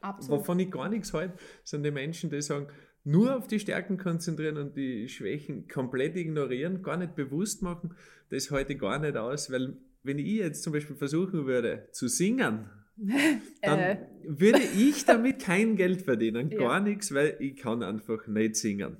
Absolut. 0.00 0.40
Wovon 0.40 0.58
ich 0.60 0.70
gar 0.70 0.88
nichts 0.88 1.12
halte, 1.12 1.36
sind 1.64 1.82
die 1.82 1.90
Menschen, 1.90 2.30
die 2.30 2.40
sagen, 2.40 2.68
nur 3.08 3.36
auf 3.36 3.46
die 3.46 3.58
Stärken 3.58 3.96
konzentrieren 3.96 4.56
und 4.58 4.76
die 4.76 5.08
Schwächen 5.08 5.66
komplett 5.68 6.16
ignorieren, 6.16 6.82
gar 6.82 6.96
nicht 6.96 7.14
bewusst 7.14 7.62
machen, 7.62 7.94
das 8.30 8.50
halte 8.50 8.74
ich 8.74 8.78
gar 8.78 8.98
nicht 8.98 9.16
aus, 9.16 9.50
weil 9.50 9.76
wenn 10.02 10.18
ich 10.18 10.26
jetzt 10.26 10.62
zum 10.62 10.72
Beispiel 10.72 10.96
versuchen 10.96 11.46
würde 11.46 11.88
zu 11.92 12.08
singen, 12.08 12.70
dann 13.62 13.78
Äh. 13.78 13.96
würde 14.24 14.60
ich 14.76 15.04
damit 15.04 15.40
kein 15.40 15.76
Geld 15.76 16.02
verdienen, 16.02 16.50
Ja. 16.52 16.58
gar 16.58 16.80
nichts, 16.80 17.12
weil 17.14 17.36
ich 17.40 17.56
kann 17.56 17.82
einfach 17.82 18.26
nicht 18.26 18.56
singen. 18.56 18.96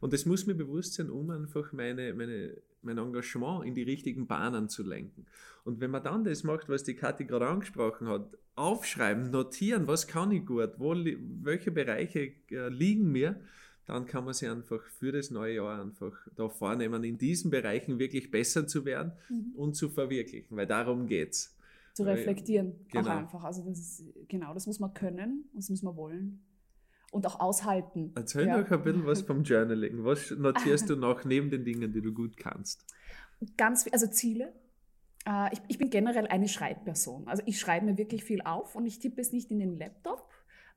Und 0.00 0.12
das 0.12 0.26
muss 0.26 0.46
mir 0.46 0.54
bewusst 0.54 0.94
sein, 0.94 1.10
um 1.10 1.30
einfach 1.30 1.72
meine, 1.72 2.12
meine 2.14 2.56
mein 2.82 2.98
Engagement 2.98 3.64
in 3.64 3.74
die 3.74 3.82
richtigen 3.82 4.26
Bahnen 4.26 4.68
zu 4.68 4.82
lenken. 4.82 5.26
Und 5.64 5.80
wenn 5.80 5.90
man 5.90 6.02
dann 6.02 6.24
das 6.24 6.42
macht, 6.42 6.68
was 6.68 6.84
die 6.84 6.94
Kathi 6.94 7.24
gerade 7.24 7.46
angesprochen 7.46 8.08
hat, 8.08 8.36
aufschreiben, 8.54 9.30
notieren, 9.30 9.86
was 9.86 10.06
kann 10.06 10.30
ich 10.32 10.44
gut, 10.44 10.72
wo, 10.78 10.94
welche 10.94 11.70
Bereiche 11.70 12.32
äh, 12.50 12.68
liegen 12.68 13.10
mir, 13.10 13.40
dann 13.86 14.06
kann 14.06 14.24
man 14.24 14.34
sich 14.34 14.48
einfach 14.48 14.82
für 14.98 15.12
das 15.12 15.30
neue 15.30 15.56
Jahr 15.56 15.80
einfach 15.80 16.12
da 16.36 16.48
vornehmen, 16.48 17.02
in 17.04 17.18
diesen 17.18 17.50
Bereichen 17.50 17.98
wirklich 17.98 18.30
besser 18.30 18.66
zu 18.66 18.84
werden 18.84 19.12
mhm. 19.28 19.52
und 19.56 19.74
zu 19.74 19.88
verwirklichen, 19.88 20.56
weil 20.56 20.66
darum 20.66 21.06
geht 21.06 21.30
es. 21.30 21.56
Zu 21.94 22.04
reflektieren, 22.04 22.74
genau. 22.90 23.08
auch 23.08 23.16
einfach. 23.16 23.44
Also 23.44 23.62
das 23.68 23.78
ist, 23.78 24.28
genau, 24.28 24.54
das 24.54 24.66
muss 24.66 24.80
man 24.80 24.94
können, 24.94 25.44
das 25.54 25.68
muss 25.68 25.82
man 25.82 25.96
wollen 25.96 26.40
und 27.12 27.26
auch 27.26 27.38
aushalten. 27.40 28.10
Erzähl 28.16 28.46
ja. 28.46 28.58
noch 28.58 28.70
ein 28.70 28.82
bisschen 28.82 29.06
was 29.06 29.22
vom 29.28 29.44
Journaling. 29.44 30.02
Was 30.04 30.30
notierst 30.36 30.90
du 30.90 30.96
noch 30.96 31.24
neben 31.24 31.50
den 31.50 31.64
Dingen, 31.64 31.92
die 31.92 32.00
du 32.00 32.12
gut 32.12 32.36
kannst? 32.36 32.84
Ganz, 33.56 33.86
also 33.92 34.06
Ziele. 34.06 34.52
Äh, 35.26 35.52
ich, 35.52 35.60
ich 35.68 35.78
bin 35.78 35.90
generell 35.90 36.26
eine 36.26 36.48
Schreibperson. 36.48 37.28
Also 37.28 37.42
ich 37.46 37.60
schreibe 37.60 37.86
mir 37.86 37.98
wirklich 37.98 38.24
viel 38.24 38.40
auf 38.42 38.74
und 38.74 38.86
ich 38.86 38.98
tippe 38.98 39.20
es 39.20 39.32
nicht 39.32 39.50
in 39.50 39.58
den 39.58 39.78
Laptop, 39.78 40.26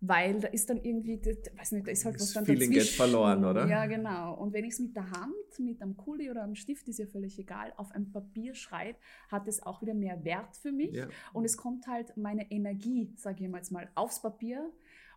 weil 0.02 0.42
da 0.42 0.50
ist 0.50 0.70
dann 0.70 0.84
irgendwie, 0.84 1.22
weiß 1.58 1.72
nicht, 1.72 1.88
da 1.88 1.92
ist 1.92 2.04
halt 2.04 2.20
was 2.20 2.34
dann 2.34 2.46
Feeling 2.46 2.70
dazwischen. 2.70 2.88
geht 2.90 2.98
verloren, 2.98 3.46
oder? 3.46 3.66
Ja, 3.68 3.86
genau. 3.86 4.34
Und 4.34 4.52
wenn 4.52 4.66
ich 4.66 4.74
es 4.74 4.80
mit 4.80 4.94
der 4.94 5.10
Hand, 5.12 5.34
mit 5.60 5.82
einem 5.82 5.96
Kuli 5.96 6.30
oder 6.30 6.44
einem 6.44 6.56
Stift, 6.56 6.90
ist 6.90 7.00
ja 7.00 7.06
völlig 7.06 7.40
egal, 7.40 7.72
auf 7.78 7.92
einem 7.92 8.12
Papier 8.12 8.56
schreibe, 8.56 9.00
hat 9.30 9.48
es 9.48 9.64
auch 9.64 9.82
wieder 9.82 9.94
mehr 9.94 10.26
Wert 10.26 10.58
für 10.58 10.74
mich. 10.74 10.94
Ja. 10.94 11.08
Und 11.32 11.46
es 11.46 11.56
kommt 11.56 11.88
halt 11.88 12.18
meine 12.18 12.52
Energie, 12.52 13.14
sage 13.16 13.46
ich 13.46 13.50
jetzt 13.50 13.72
mal, 13.72 13.90
aufs 13.96 14.22
Papier. 14.22 14.70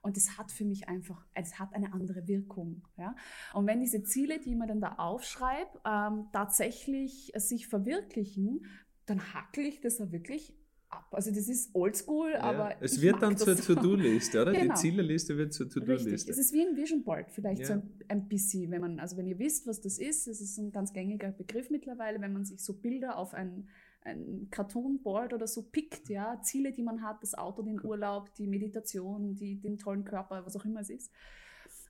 Und 0.03 0.17
es 0.17 0.39
hat 0.39 0.53
für 0.53 0.65
mich 0.65 0.89
einfach, 0.89 1.25
es 1.35 1.59
hat 1.59 1.75
eine 1.75 1.93
andere 1.93 2.27
Wirkung. 2.27 2.83
Ja? 2.97 3.15
Und 3.55 3.67
wenn 3.67 3.81
diese 3.81 4.03
Ziele, 4.03 4.39
die 4.41 4.55
man 4.55 4.69
dann 4.69 4.81
da 4.81 4.95
aufschreibt, 4.97 5.81
ähm, 5.87 6.27
tatsächlich 6.33 7.33
sich 7.37 7.69
verwirklichen, 7.69 8.65
dann 9.07 9.35
hackel 9.35 9.65
ich 9.65 9.81
das 9.81 10.01
auch 10.01 10.13
wirklich 10.13 10.55
ab. 10.91 11.07
Also 11.13 11.31
das 11.31 11.49
ist 11.49 11.75
oldschool, 11.75 12.33
ja, 12.33 12.41
aber. 12.41 12.83
Es 12.83 13.01
wird 13.01 13.23
dann 13.23 13.37
zur 13.37 13.57
To-Do-Liste, 13.57 14.41
oder? 14.43 14.53
Genau. 14.53 14.75
Die 14.75 14.81
Zieleliste 14.81 15.37
wird 15.37 15.53
zur 15.53 15.69
To-Do-Liste. 15.69 16.31
Es 16.31 16.39
ist 16.39 16.53
wie 16.53 16.67
ein 16.67 16.77
Vision 16.77 17.05
Board, 17.05 17.31
vielleicht 17.31 17.63
ja. 17.63 17.67
so 17.67 17.73
ein, 17.75 17.83
ein, 18.09 18.29
bisschen, 18.29 18.71
wenn 18.71 18.81
man, 18.81 19.01
also 19.01 19.17
wenn 19.17 19.27
ihr 19.27 19.39
wisst, 19.39 19.67
was 19.67 19.81
das 19.81 19.99
ist, 19.99 20.27
es 20.27 20.41
ist 20.41 20.59
ein 20.59 20.71
ganz 20.73 20.93
gängiger 20.93 21.31
Begriff 21.31 21.71
mittlerweile, 21.71 22.21
wenn 22.21 22.33
man 22.33 22.45
sich 22.45 22.63
so 22.63 22.75
Bilder 22.75 23.19
auf 23.19 23.35
ein, 23.35 23.69
ein 24.03 24.49
Cartoonboard 24.51 25.35
oder 25.35 25.47
so 25.47 25.63
pickt, 25.63 26.09
ja, 26.09 26.41
Ziele, 26.43 26.73
die 26.73 26.83
man 26.83 27.03
hat, 27.03 27.23
das 27.23 27.35
Auto, 27.35 27.63
den 27.63 27.85
Urlaub, 27.85 28.35
die 28.35 28.47
Meditation, 28.47 29.35
die, 29.35 29.61
den 29.61 29.79
tollen 29.79 30.05
Körper, 30.05 30.45
was 30.47 30.57
auch 30.57 30.65
immer 30.65 30.81
es 30.81 30.91
ist. 30.91 31.13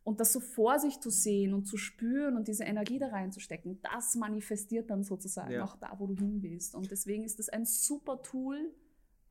Und 0.05 0.21
das 0.21 0.33
so 0.33 0.41
vor 0.41 0.79
sich 0.79 1.01
zu 1.01 1.11
sehen 1.11 1.53
und 1.53 1.67
zu 1.67 1.77
spüren 1.77 2.37
und 2.37 2.49
diese 2.49 2.65
Energie 2.65 2.99
da 2.99 3.09
reinzustecken, 3.09 3.81
das 3.83 4.15
manifestiert 4.15 4.91
dann 4.91 5.05
sozusagen 5.05 5.53
ja. 5.53 5.65
auch 5.65 5.77
da, 5.77 5.95
wo 5.99 6.07
du 6.07 6.17
hin 6.17 6.43
willst. 6.43 6.75
Und 6.75 6.91
deswegen 6.91 7.25
ist 7.25 7.39
das 7.39 7.51
ein 7.51 7.67
super 7.67 8.23
Tool, 8.23 8.73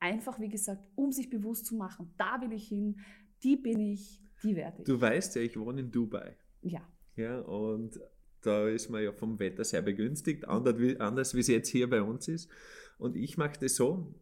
Einfach, 0.00 0.38
wie 0.38 0.48
gesagt, 0.48 0.86
um 0.94 1.10
sich 1.10 1.28
bewusst 1.28 1.66
zu 1.66 1.74
machen, 1.74 2.14
da 2.18 2.40
will 2.40 2.52
ich 2.52 2.68
hin, 2.68 3.00
die 3.42 3.56
bin 3.56 3.80
ich, 3.80 4.22
die 4.44 4.54
werde 4.54 4.82
ich. 4.82 4.84
Du 4.84 5.00
weißt 5.00 5.34
ja, 5.36 5.42
ich 5.42 5.58
wohne 5.58 5.80
in 5.80 5.90
Dubai. 5.90 6.36
Ja. 6.62 6.80
Ja, 7.16 7.40
und 7.40 7.98
da 8.42 8.68
ist 8.68 8.88
man 8.88 9.02
ja 9.02 9.12
vom 9.12 9.38
Wetter 9.38 9.64
sehr 9.64 9.82
begünstigt, 9.82 10.46
anders 10.46 11.34
wie 11.34 11.40
es 11.40 11.48
jetzt 11.48 11.68
hier 11.68 11.90
bei 11.90 12.02
uns 12.02 12.28
ist. 12.28 12.50
Und 12.98 13.16
ich 13.16 13.36
mache 13.36 13.58
das 13.60 13.76
so, 13.76 14.14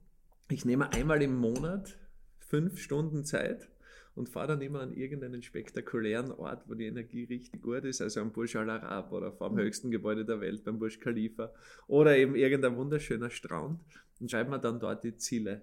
ich 0.50 0.64
nehme 0.64 0.92
einmal 0.92 1.22
im 1.22 1.36
Monat 1.36 1.98
fünf 2.38 2.78
Stunden 2.78 3.24
Zeit 3.24 3.68
und 4.14 4.28
fahre 4.28 4.48
dann 4.48 4.62
immer 4.62 4.80
an 4.80 4.94
irgendeinen 4.94 5.42
spektakulären 5.42 6.32
Ort, 6.32 6.64
wo 6.68 6.74
die 6.74 6.86
Energie 6.86 7.24
richtig 7.24 7.60
gut 7.60 7.84
ist, 7.84 8.00
also 8.00 8.20
am 8.20 8.32
Burj 8.32 8.56
Al 8.56 8.70
Arab 8.70 9.12
oder 9.12 9.32
vor 9.32 9.50
dem 9.50 9.56
mhm. 9.56 9.60
höchsten 9.60 9.90
Gebäude 9.90 10.24
der 10.24 10.40
Welt, 10.40 10.64
beim 10.64 10.78
Burj 10.78 10.98
Khalifa 10.98 11.52
oder 11.86 12.16
eben 12.16 12.34
irgendein 12.34 12.76
wunderschöner 12.76 13.30
Strand 13.30 13.80
und 14.20 14.30
schreibe 14.30 14.50
mir 14.50 14.58
dann 14.58 14.80
dort 14.80 15.04
die 15.04 15.16
Ziele 15.16 15.62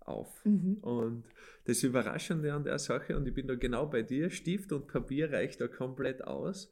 auf. 0.00 0.44
Mhm. 0.44 0.78
Und 0.82 1.24
das 1.64 1.82
Überraschende 1.82 2.52
an 2.52 2.64
der 2.64 2.78
Sache, 2.78 3.16
und 3.16 3.26
ich 3.26 3.34
bin 3.34 3.46
da 3.46 3.54
genau 3.54 3.86
bei 3.86 4.02
dir, 4.02 4.30
Stift 4.30 4.72
und 4.72 4.86
Papier 4.86 5.32
reicht 5.32 5.60
da 5.60 5.68
komplett 5.68 6.22
aus. 6.22 6.70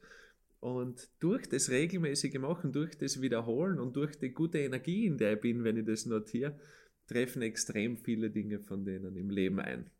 Und 0.65 1.11
durch 1.19 1.47
das 1.47 1.69
regelmäßige 1.69 2.39
Machen, 2.39 2.71
durch 2.71 2.97
das 2.97 3.21
Wiederholen 3.21 3.79
und 3.79 3.95
durch 3.95 4.17
die 4.17 4.31
gute 4.31 4.57
Energie, 4.57 5.05
in 5.05 5.19
der 5.19 5.33
ich 5.33 5.39
bin, 5.39 5.63
wenn 5.63 5.77
ich 5.77 5.85
das 5.85 6.07
notiere, 6.07 6.57
treffen 7.05 7.43
extrem 7.43 7.97
viele 7.97 8.31
Dinge 8.31 8.59
von 8.59 8.83
denen 8.83 9.15
im 9.15 9.29
Leben 9.29 9.59
ein. 9.59 9.91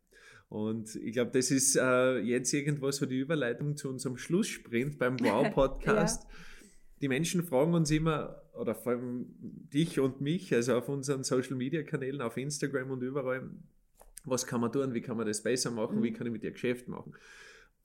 Und 0.48 0.96
ich 0.96 1.12
glaube, 1.12 1.30
das 1.30 1.52
ist 1.52 1.76
äh, 1.76 2.18
jetzt 2.18 2.52
irgendwo 2.52 2.90
so 2.90 3.06
die 3.06 3.20
Überleitung 3.20 3.76
zu 3.76 3.88
unserem 3.88 4.16
Schlusssprint 4.16 4.98
beim 4.98 5.20
Wow-Podcast. 5.20 6.24
ja. 6.24 6.30
Die 7.00 7.06
Menschen 7.06 7.44
fragen 7.44 7.72
uns 7.72 7.92
immer, 7.92 8.42
oder 8.52 8.74
vor 8.74 8.94
allem 8.94 9.36
dich 9.38 10.00
und 10.00 10.20
mich, 10.20 10.52
also 10.52 10.74
auf 10.74 10.88
unseren 10.88 11.22
Social-Media-Kanälen, 11.22 12.20
auf 12.20 12.36
Instagram 12.36 12.90
und 12.90 13.02
überall, 13.02 13.48
was 14.24 14.48
kann 14.48 14.62
man 14.62 14.72
tun, 14.72 14.94
wie 14.94 15.00
kann 15.00 15.16
man 15.16 15.28
das 15.28 15.44
besser 15.44 15.70
machen, 15.70 16.00
mhm. 16.00 16.02
wie 16.02 16.12
kann 16.12 16.26
ich 16.26 16.32
mit 16.32 16.42
dir 16.42 16.50
Geschäft 16.50 16.88
machen. 16.88 17.14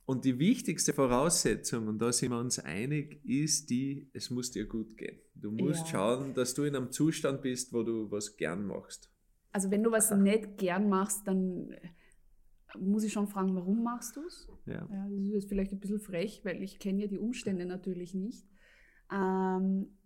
Und 0.05 0.25
die 0.25 0.39
wichtigste 0.39 0.93
Voraussetzung, 0.93 1.87
und 1.87 1.99
da 1.99 2.11
sind 2.11 2.31
wir 2.31 2.39
uns 2.39 2.59
einig, 2.59 3.23
ist 3.23 3.69
die, 3.69 4.09
es 4.13 4.29
muss 4.29 4.51
dir 4.51 4.65
gut 4.67 4.97
gehen. 4.97 5.19
Du 5.35 5.51
musst 5.51 5.81
ja. 5.81 5.85
schauen, 5.87 6.33
dass 6.33 6.53
du 6.53 6.63
in 6.63 6.75
einem 6.75 6.91
Zustand 6.91 7.41
bist, 7.41 7.71
wo 7.71 7.83
du 7.83 8.11
was 8.11 8.35
gern 8.35 8.65
machst. 8.65 9.11
Also 9.51 9.69
wenn 9.69 9.83
du 9.83 9.91
was 9.91 10.11
nicht 10.11 10.57
gern 10.57 10.89
machst, 10.89 11.27
dann 11.27 11.75
muss 12.79 13.03
ich 13.03 13.13
schon 13.13 13.27
fragen, 13.27 13.55
warum 13.55 13.83
machst 13.83 14.15
du 14.15 14.25
es? 14.25 14.47
Ja. 14.65 14.87
ja. 14.89 15.07
Das 15.09 15.19
ist 15.19 15.33
jetzt 15.33 15.49
vielleicht 15.49 15.71
ein 15.71 15.79
bisschen 15.79 15.99
frech, 15.99 16.41
weil 16.43 16.61
ich 16.63 16.79
kenne 16.79 17.01
ja 17.01 17.07
die 17.07 17.19
Umstände 17.19 17.65
natürlich 17.65 18.13
nicht. 18.13 18.47
Ähm, 19.11 19.97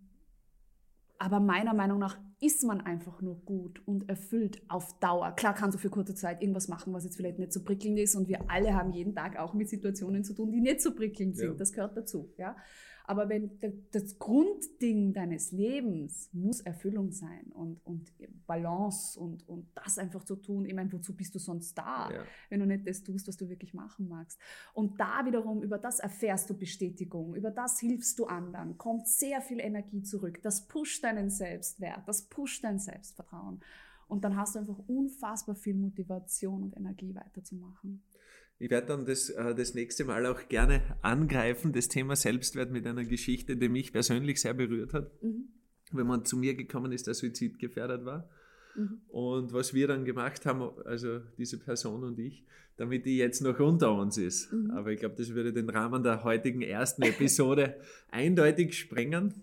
aber 1.18 1.40
meiner 1.40 1.74
Meinung 1.74 1.98
nach 1.98 2.18
ist 2.40 2.64
man 2.64 2.82
einfach 2.82 3.22
nur 3.22 3.36
gut 3.44 3.80
und 3.86 4.08
erfüllt 4.08 4.60
auf 4.68 4.98
Dauer. 5.00 5.32
Klar 5.32 5.54
kannst 5.54 5.76
du 5.76 5.80
für 5.80 5.88
kurze 5.88 6.14
Zeit 6.14 6.42
irgendwas 6.42 6.68
machen, 6.68 6.92
was 6.92 7.04
jetzt 7.04 7.16
vielleicht 7.16 7.38
nicht 7.38 7.52
so 7.52 7.62
prickelnd 7.64 7.98
ist 7.98 8.14
und 8.14 8.28
wir 8.28 8.50
alle 8.50 8.74
haben 8.74 8.92
jeden 8.92 9.14
Tag 9.14 9.38
auch 9.38 9.54
mit 9.54 9.68
Situationen 9.68 10.22
zu 10.22 10.34
tun, 10.34 10.50
die 10.50 10.60
nicht 10.60 10.82
so 10.82 10.94
prickelnd 10.94 11.36
sind. 11.36 11.52
Ja. 11.52 11.54
Das 11.54 11.72
gehört 11.72 11.96
dazu. 11.96 12.32
Ja? 12.36 12.56
Aber 13.08 13.28
wenn 13.28 13.58
das 13.92 14.18
Grundding 14.18 15.12
deines 15.12 15.52
Lebens 15.52 16.28
muss 16.32 16.60
Erfüllung 16.60 17.12
sein 17.12 17.46
und, 17.54 17.78
und 17.84 18.12
Balance 18.46 19.18
und, 19.18 19.48
und 19.48 19.68
das 19.74 19.98
einfach 19.98 20.24
zu 20.24 20.34
tun, 20.36 20.64
ich 20.64 20.74
meine, 20.74 20.92
wozu 20.92 21.14
bist 21.14 21.34
du 21.34 21.38
sonst 21.38 21.78
da, 21.78 22.10
ja. 22.10 22.24
wenn 22.50 22.60
du 22.60 22.66
nicht 22.66 22.86
das 22.86 23.04
tust, 23.04 23.28
was 23.28 23.36
du 23.36 23.48
wirklich 23.48 23.74
machen 23.74 24.08
magst. 24.08 24.40
Und 24.74 24.98
da 24.98 25.24
wiederum, 25.24 25.62
über 25.62 25.78
das 25.78 26.00
erfährst 26.00 26.50
du 26.50 26.54
Bestätigung, 26.54 27.36
über 27.36 27.52
das 27.52 27.78
hilfst 27.78 28.18
du 28.18 28.26
anderen, 28.26 28.76
kommt 28.76 29.06
sehr 29.06 29.40
viel 29.40 29.60
Energie 29.60 30.02
zurück. 30.02 30.42
Das 30.42 30.66
pusht 30.66 31.04
deinen 31.04 31.30
Selbstwert, 31.30 32.08
das 32.08 32.22
pusht 32.22 32.64
dein 32.64 32.80
Selbstvertrauen. 32.80 33.60
Und 34.08 34.24
dann 34.24 34.36
hast 34.36 34.54
du 34.54 34.60
einfach 34.60 34.78
unfassbar 34.86 35.54
viel 35.54 35.74
Motivation 35.74 36.62
und 36.62 36.76
Energie 36.76 37.14
weiterzumachen. 37.14 38.02
Ich 38.58 38.70
werde 38.70 38.86
dann 38.86 39.04
das, 39.04 39.30
äh, 39.30 39.54
das 39.54 39.74
nächste 39.74 40.04
Mal 40.04 40.24
auch 40.26 40.48
gerne 40.48 40.82
angreifen, 41.02 41.72
das 41.72 41.88
Thema 41.88 42.16
Selbstwert 42.16 42.70
mit 42.70 42.86
einer 42.86 43.04
Geschichte, 43.04 43.56
die 43.56 43.68
mich 43.68 43.92
persönlich 43.92 44.40
sehr 44.40 44.54
berührt 44.54 44.94
hat. 44.94 45.10
Mhm. 45.22 45.48
Wenn 45.92 46.06
man 46.06 46.24
zu 46.24 46.36
mir 46.36 46.54
gekommen 46.54 46.92
ist, 46.92 47.06
der 47.06 47.14
suizidgefährdet 47.14 48.04
war. 48.04 48.28
Mhm. 48.74 49.00
Und 49.08 49.52
was 49.52 49.74
wir 49.74 49.88
dann 49.88 50.04
gemacht 50.04 50.46
haben, 50.46 50.62
also 50.84 51.20
diese 51.38 51.58
Person 51.58 52.02
und 52.02 52.18
ich, 52.18 52.44
damit 52.76 53.06
die 53.06 53.18
jetzt 53.18 53.42
noch 53.42 53.58
unter 53.60 53.92
uns 53.92 54.18
ist. 54.18 54.52
Mhm. 54.52 54.70
Aber 54.70 54.90
ich 54.90 55.00
glaube, 55.00 55.16
das 55.16 55.34
würde 55.34 55.52
den 55.52 55.68
Rahmen 55.68 56.02
der 56.02 56.24
heutigen 56.24 56.62
ersten 56.62 57.02
Episode 57.02 57.76
eindeutig 58.10 58.78
sprengen 58.78 59.42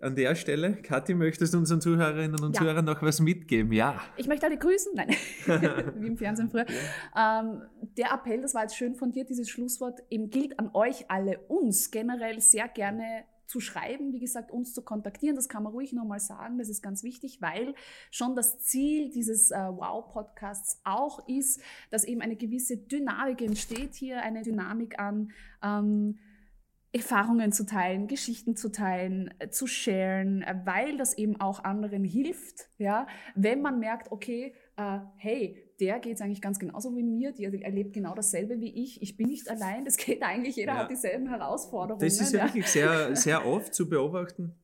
an 0.00 0.16
der 0.16 0.34
Stelle, 0.34 0.74
Kathi, 0.82 1.14
möchtest 1.14 1.54
du 1.54 1.58
unseren 1.58 1.80
Zuhörerinnen 1.80 2.40
und 2.40 2.54
ja. 2.54 2.60
Zuhörern 2.60 2.84
noch 2.84 3.02
was 3.02 3.20
mitgeben? 3.20 3.72
Ja. 3.72 4.00
Ich 4.16 4.26
möchte 4.26 4.46
alle 4.46 4.56
grüßen. 4.56 4.92
Nein, 4.94 5.10
wie 5.98 6.06
im 6.06 6.16
Fernsehen 6.16 6.50
früher. 6.50 6.66
Ja. 7.14 7.40
Ähm, 7.40 7.62
der 7.96 8.12
Appell, 8.12 8.40
das 8.40 8.54
war 8.54 8.62
jetzt 8.62 8.76
schön 8.76 8.94
von 8.94 9.12
dir, 9.12 9.24
dieses 9.24 9.48
Schlusswort, 9.48 10.00
eben 10.10 10.30
gilt 10.30 10.58
an 10.58 10.70
euch 10.72 11.10
alle, 11.10 11.38
uns 11.48 11.90
generell 11.90 12.40
sehr 12.40 12.68
gerne 12.68 13.24
zu 13.52 13.60
schreiben, 13.60 14.14
wie 14.14 14.18
gesagt, 14.18 14.50
uns 14.50 14.72
zu 14.72 14.82
kontaktieren. 14.82 15.36
Das 15.36 15.48
kann 15.48 15.62
man 15.62 15.72
ruhig 15.72 15.92
nochmal 15.92 16.20
sagen, 16.20 16.58
das 16.58 16.70
ist 16.70 16.80
ganz 16.80 17.02
wichtig, 17.02 17.42
weil 17.42 17.74
schon 18.10 18.34
das 18.34 18.60
Ziel 18.60 19.10
dieses 19.10 19.50
äh, 19.50 19.56
Wow-Podcasts 19.56 20.80
auch 20.84 21.28
ist, 21.28 21.60
dass 21.90 22.04
eben 22.04 22.22
eine 22.22 22.36
gewisse 22.36 22.78
Dynamik 22.78 23.42
entsteht 23.42 23.94
hier, 23.94 24.22
eine 24.22 24.42
Dynamik 24.42 24.98
an 24.98 25.32
ähm, 25.62 26.18
Erfahrungen 26.92 27.52
zu 27.52 27.64
teilen, 27.64 28.06
Geschichten 28.06 28.54
zu 28.54 28.70
teilen, 28.70 29.32
äh, 29.38 29.48
zu 29.48 29.66
sharen, 29.66 30.42
äh, 30.42 30.56
weil 30.64 30.98
das 30.98 31.16
eben 31.16 31.40
auch 31.40 31.64
anderen 31.64 32.04
hilft, 32.04 32.68
ja, 32.78 33.06
wenn 33.34 33.62
man 33.62 33.78
merkt, 33.78 34.12
okay, 34.12 34.54
äh, 34.76 34.98
hey, 35.16 35.56
der 35.80 36.00
geht 36.00 36.16
es 36.16 36.20
eigentlich 36.20 36.42
ganz 36.42 36.58
genauso 36.58 36.94
wie 36.94 37.02
mir, 37.02 37.32
die 37.32 37.44
erlebt 37.44 37.94
genau 37.94 38.14
dasselbe 38.14 38.60
wie 38.60 38.82
ich, 38.82 39.00
ich 39.00 39.16
bin 39.16 39.28
nicht 39.28 39.48
allein, 39.48 39.84
das 39.84 39.96
geht 39.98 40.22
eigentlich, 40.22 40.56
jeder 40.56 40.74
ja. 40.74 40.78
hat 40.80 40.90
dieselben 40.90 41.28
Herausforderungen. 41.28 42.04
Das 42.04 42.20
ist 42.20 42.32
ja, 42.32 42.40
ja, 42.40 42.44
wirklich 42.46 42.66
sehr, 42.66 43.16
sehr 43.16 43.46
oft 43.46 43.74
zu 43.74 43.88
beobachten, 43.88 44.54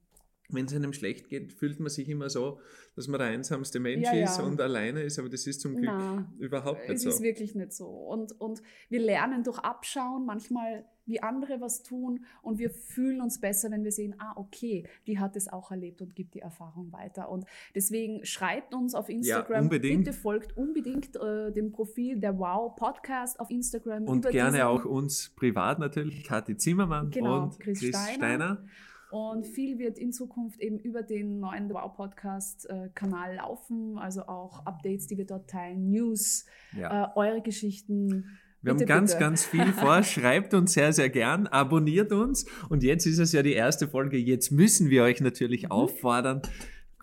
wenn 0.51 0.65
es 0.65 0.75
einem 0.75 0.93
schlecht 0.93 1.29
geht, 1.29 1.53
fühlt 1.53 1.79
man 1.79 1.91
sich 1.91 2.09
immer 2.09 2.31
so, 2.31 2.61
dass 2.97 3.07
man 3.07 3.19
der 3.19 3.29
einsamste 3.29 3.81
Mensch 3.81 4.07
Ja, 4.07 4.15
ja. 4.15 4.25
ist 4.25 4.41
und 4.41 4.61
alleine 4.61 5.03
ist, 5.03 5.19
aber 5.19 5.29
das 5.29 5.47
ist 5.47 5.61
zum 5.61 5.77
Glück 5.77 5.91
Na, 5.93 6.33
überhaupt 6.39 6.81
nicht 6.89 6.97
es 6.97 7.03
so. 7.03 7.11
ist 7.11 7.21
wirklich 7.21 7.55
nicht 7.55 7.73
so. 7.73 7.87
Und, 7.87 8.39
und 8.41 8.63
wir 8.89 9.01
lernen 9.01 9.45
durch 9.45 9.59
Abschauen 9.59 10.25
manchmal, 10.27 10.85
wie 11.05 11.23
andere 11.23 11.61
was 11.61 11.83
tun 11.83 12.25
und 12.43 12.59
wir 12.59 12.69
fühlen 12.71 13.21
uns 13.23 13.41
besser, 13.41 13.71
wenn 13.71 13.83
wir 13.85 13.93
sehen, 13.93 14.15
ah, 14.19 14.33
okay, 14.37 14.87
die 15.07 15.19
hat 15.19 15.37
es 15.37 15.49
auch 15.49 15.71
erlebt 15.71 16.03
und 16.03 16.15
gibt 16.15 16.35
die 16.35 16.41
Erfahrung 16.41 16.93
weiter. 16.93 17.31
Und 17.31 17.47
deswegen 17.75 18.25
schreibt 18.27 18.75
uns 18.75 18.95
auf 18.95 19.09
Instagram, 19.09 19.65
unbedingt. 19.65 20.05
bitte 20.05 20.17
folgt 20.17 20.57
unbedingt 20.57 21.17
äh, 21.17 21.51
dem 21.53 21.73
Profil 21.73 22.21
der 22.21 22.39
Wow 22.39 22.75
Podcast 22.77 23.39
auf 23.41 23.51
Instagram. 23.51 24.05
Und 24.05 24.29
gerne 24.29 24.67
auch 24.67 24.85
uns 24.85 25.31
privat 25.31 25.79
natürlich, 25.79 26.25
Kathi 26.25 26.57
Zimmermann 26.57 27.11
Genau, 27.11 27.45
und 27.45 27.61
Chris 27.61 27.81
Chris, 27.81 27.89
Steiner. 27.91 28.15
Steiner. 28.15 28.65
Und 29.11 29.47
viel 29.47 29.79
wird 29.79 29.99
in 29.99 30.13
Zukunft 30.13 30.61
eben 30.61 30.79
über 30.79 31.03
den 31.03 31.41
neuen 31.41 31.71
Wow 31.71 31.95
Podcast 31.97 32.69
äh, 32.69 32.91
Kanal 32.95 33.37
laufen, 33.37 33.97
also 33.99 34.23
auch 34.27 34.67
Updates, 34.67 35.07
die 35.07 35.17
wir 35.17 35.25
dort 35.27 35.49
teilen, 35.49 35.89
News, 35.91 36.45
Ja. 36.77 37.05
äh, 37.05 37.09
eure 37.17 37.41
Geschichten. 37.41 38.27
Wir 38.61 38.71
haben 38.73 38.79
Bitte, 38.79 38.89
ganz, 38.89 39.13
bitte. 39.13 39.25
ganz 39.25 39.45
viel 39.47 39.67
vor. 39.73 40.03
Schreibt 40.03 40.53
uns 40.53 40.75
sehr, 40.75 40.93
sehr 40.93 41.09
gern, 41.09 41.47
abonniert 41.47 42.13
uns. 42.13 42.45
Und 42.69 42.83
jetzt 42.83 43.07
ist 43.07 43.19
es 43.19 43.33
ja 43.33 43.43
die 43.43 43.53
erste 43.55 43.89
Folge. 43.89 44.19
Jetzt 44.19 44.51
müssen 44.51 44.91
wir 44.91 45.05
euch 45.05 45.21
natürlich 45.21 45.65
Mhm. 45.65 45.71
auffordern. 45.71 46.43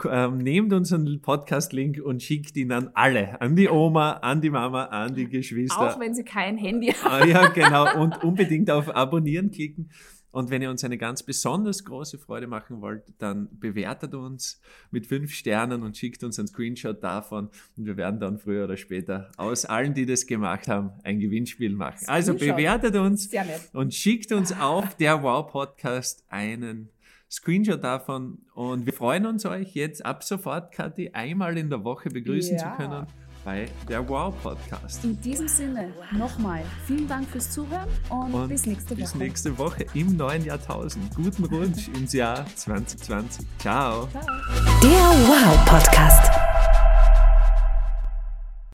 Ähm, 0.08 0.40
nehmt 0.40 0.74
unseren 0.74 1.22
Podcast-Link 1.22 2.02
und 2.04 2.22
schickt 2.22 2.58
ihn 2.58 2.74
an 2.74 2.92
alle. 2.96 3.40
An 3.40 3.56
die 3.56 3.70
Oma, 3.70 4.12
an 4.18 4.42
die 4.42 4.50
Mama, 4.50 4.84
an 4.88 5.16
die 5.16 5.30
Geschwister. 5.30 5.80
Auch 5.96 6.00
wenn 6.02 6.14
sie 6.14 6.26
kein 6.26 6.58
Handy 6.58 6.88
haben. 6.88 7.24
Ah, 7.24 7.26
ja, 7.26 7.48
genau. 7.48 8.02
Und 8.04 8.22
unbedingt 8.26 8.70
auf 8.70 8.94
Abonnieren 8.94 9.52
klicken. 9.52 9.90
Und 10.36 10.50
wenn 10.50 10.62
ihr 10.62 10.70
uns 10.70 10.84
eine 10.84 10.98
ganz 10.98 11.24
besonders 11.24 11.86
große 11.86 12.20
Freude 12.20 12.46
machen 12.48 12.82
wollt, 12.82 13.04
dann 13.20 13.48
bewertet 13.58 14.14
uns 14.14 14.60
mit 14.92 15.08
fünf 15.08 15.34
Sternen 15.34 15.82
und 15.82 15.96
schickt 15.96 16.26
uns 16.26 16.38
einen 16.38 16.50
Screenshot 16.50 17.02
davon. 17.02 17.50
Und 17.78 17.86
wir 17.86 17.96
werden 17.96 18.20
dann 18.20 18.38
früher 18.38 18.66
oder 18.66 18.76
später 18.76 19.32
aus 19.38 19.64
allen, 19.64 19.94
die 19.94 20.06
das 20.06 20.28
gemacht 20.28 20.68
haben, 20.68 20.92
ein 21.06 21.22
Gewinnspiel 21.22 21.74
machen. 21.74 22.04
Also 22.08 22.34
bewertet 22.34 22.98
uns 22.98 23.30
und 23.72 23.94
schickt 23.94 24.34
uns 24.34 24.52
auf 24.52 24.96
der 24.98 25.24
Wow 25.24 25.50
Podcast 25.50 26.26
einen 26.28 26.90
Screenshot 27.32 27.82
davon. 27.82 28.40
Und 28.56 28.86
wir 28.86 28.92
freuen 28.92 29.26
uns, 29.28 29.46
euch 29.46 29.74
jetzt 29.74 30.06
ab 30.06 30.22
sofort, 30.22 30.74
Kathi, 30.74 31.12
einmal 31.14 31.58
in 31.58 31.70
der 31.70 31.86
Woche 31.86 32.10
begrüßen 32.10 32.58
Ja. 32.58 32.72
zu 32.72 32.78
können 32.84 33.08
bei 33.46 33.70
der 33.88 34.08
Wow 34.10 34.34
Podcast. 34.42 35.04
In 35.06 35.22
diesem 35.22 35.48
Sinne 35.48 35.94
nochmal 36.12 36.64
vielen 36.86 37.08
Dank 37.08 37.30
fürs 37.30 37.50
Zuhören 37.52 37.88
und, 38.10 38.34
Und 38.34 38.50
bis 38.50 38.66
nächste 38.66 38.96
bis 38.96 39.12
Woche. 39.12 39.18
nächste 39.20 39.58
Woche 39.58 39.86
im 39.94 40.18
neuen 40.18 40.44
Jahrtausend. 40.44 41.16
Guten 41.16 41.46
Rutsch 41.46 41.88
ins 41.90 42.12
Jahr 42.12 42.46
2020. 42.56 43.46
Ciao. 43.60 44.08
Ciao. 44.10 44.24
Der 44.82 44.90
Wow 44.92 45.66
Podcast. 45.66 46.45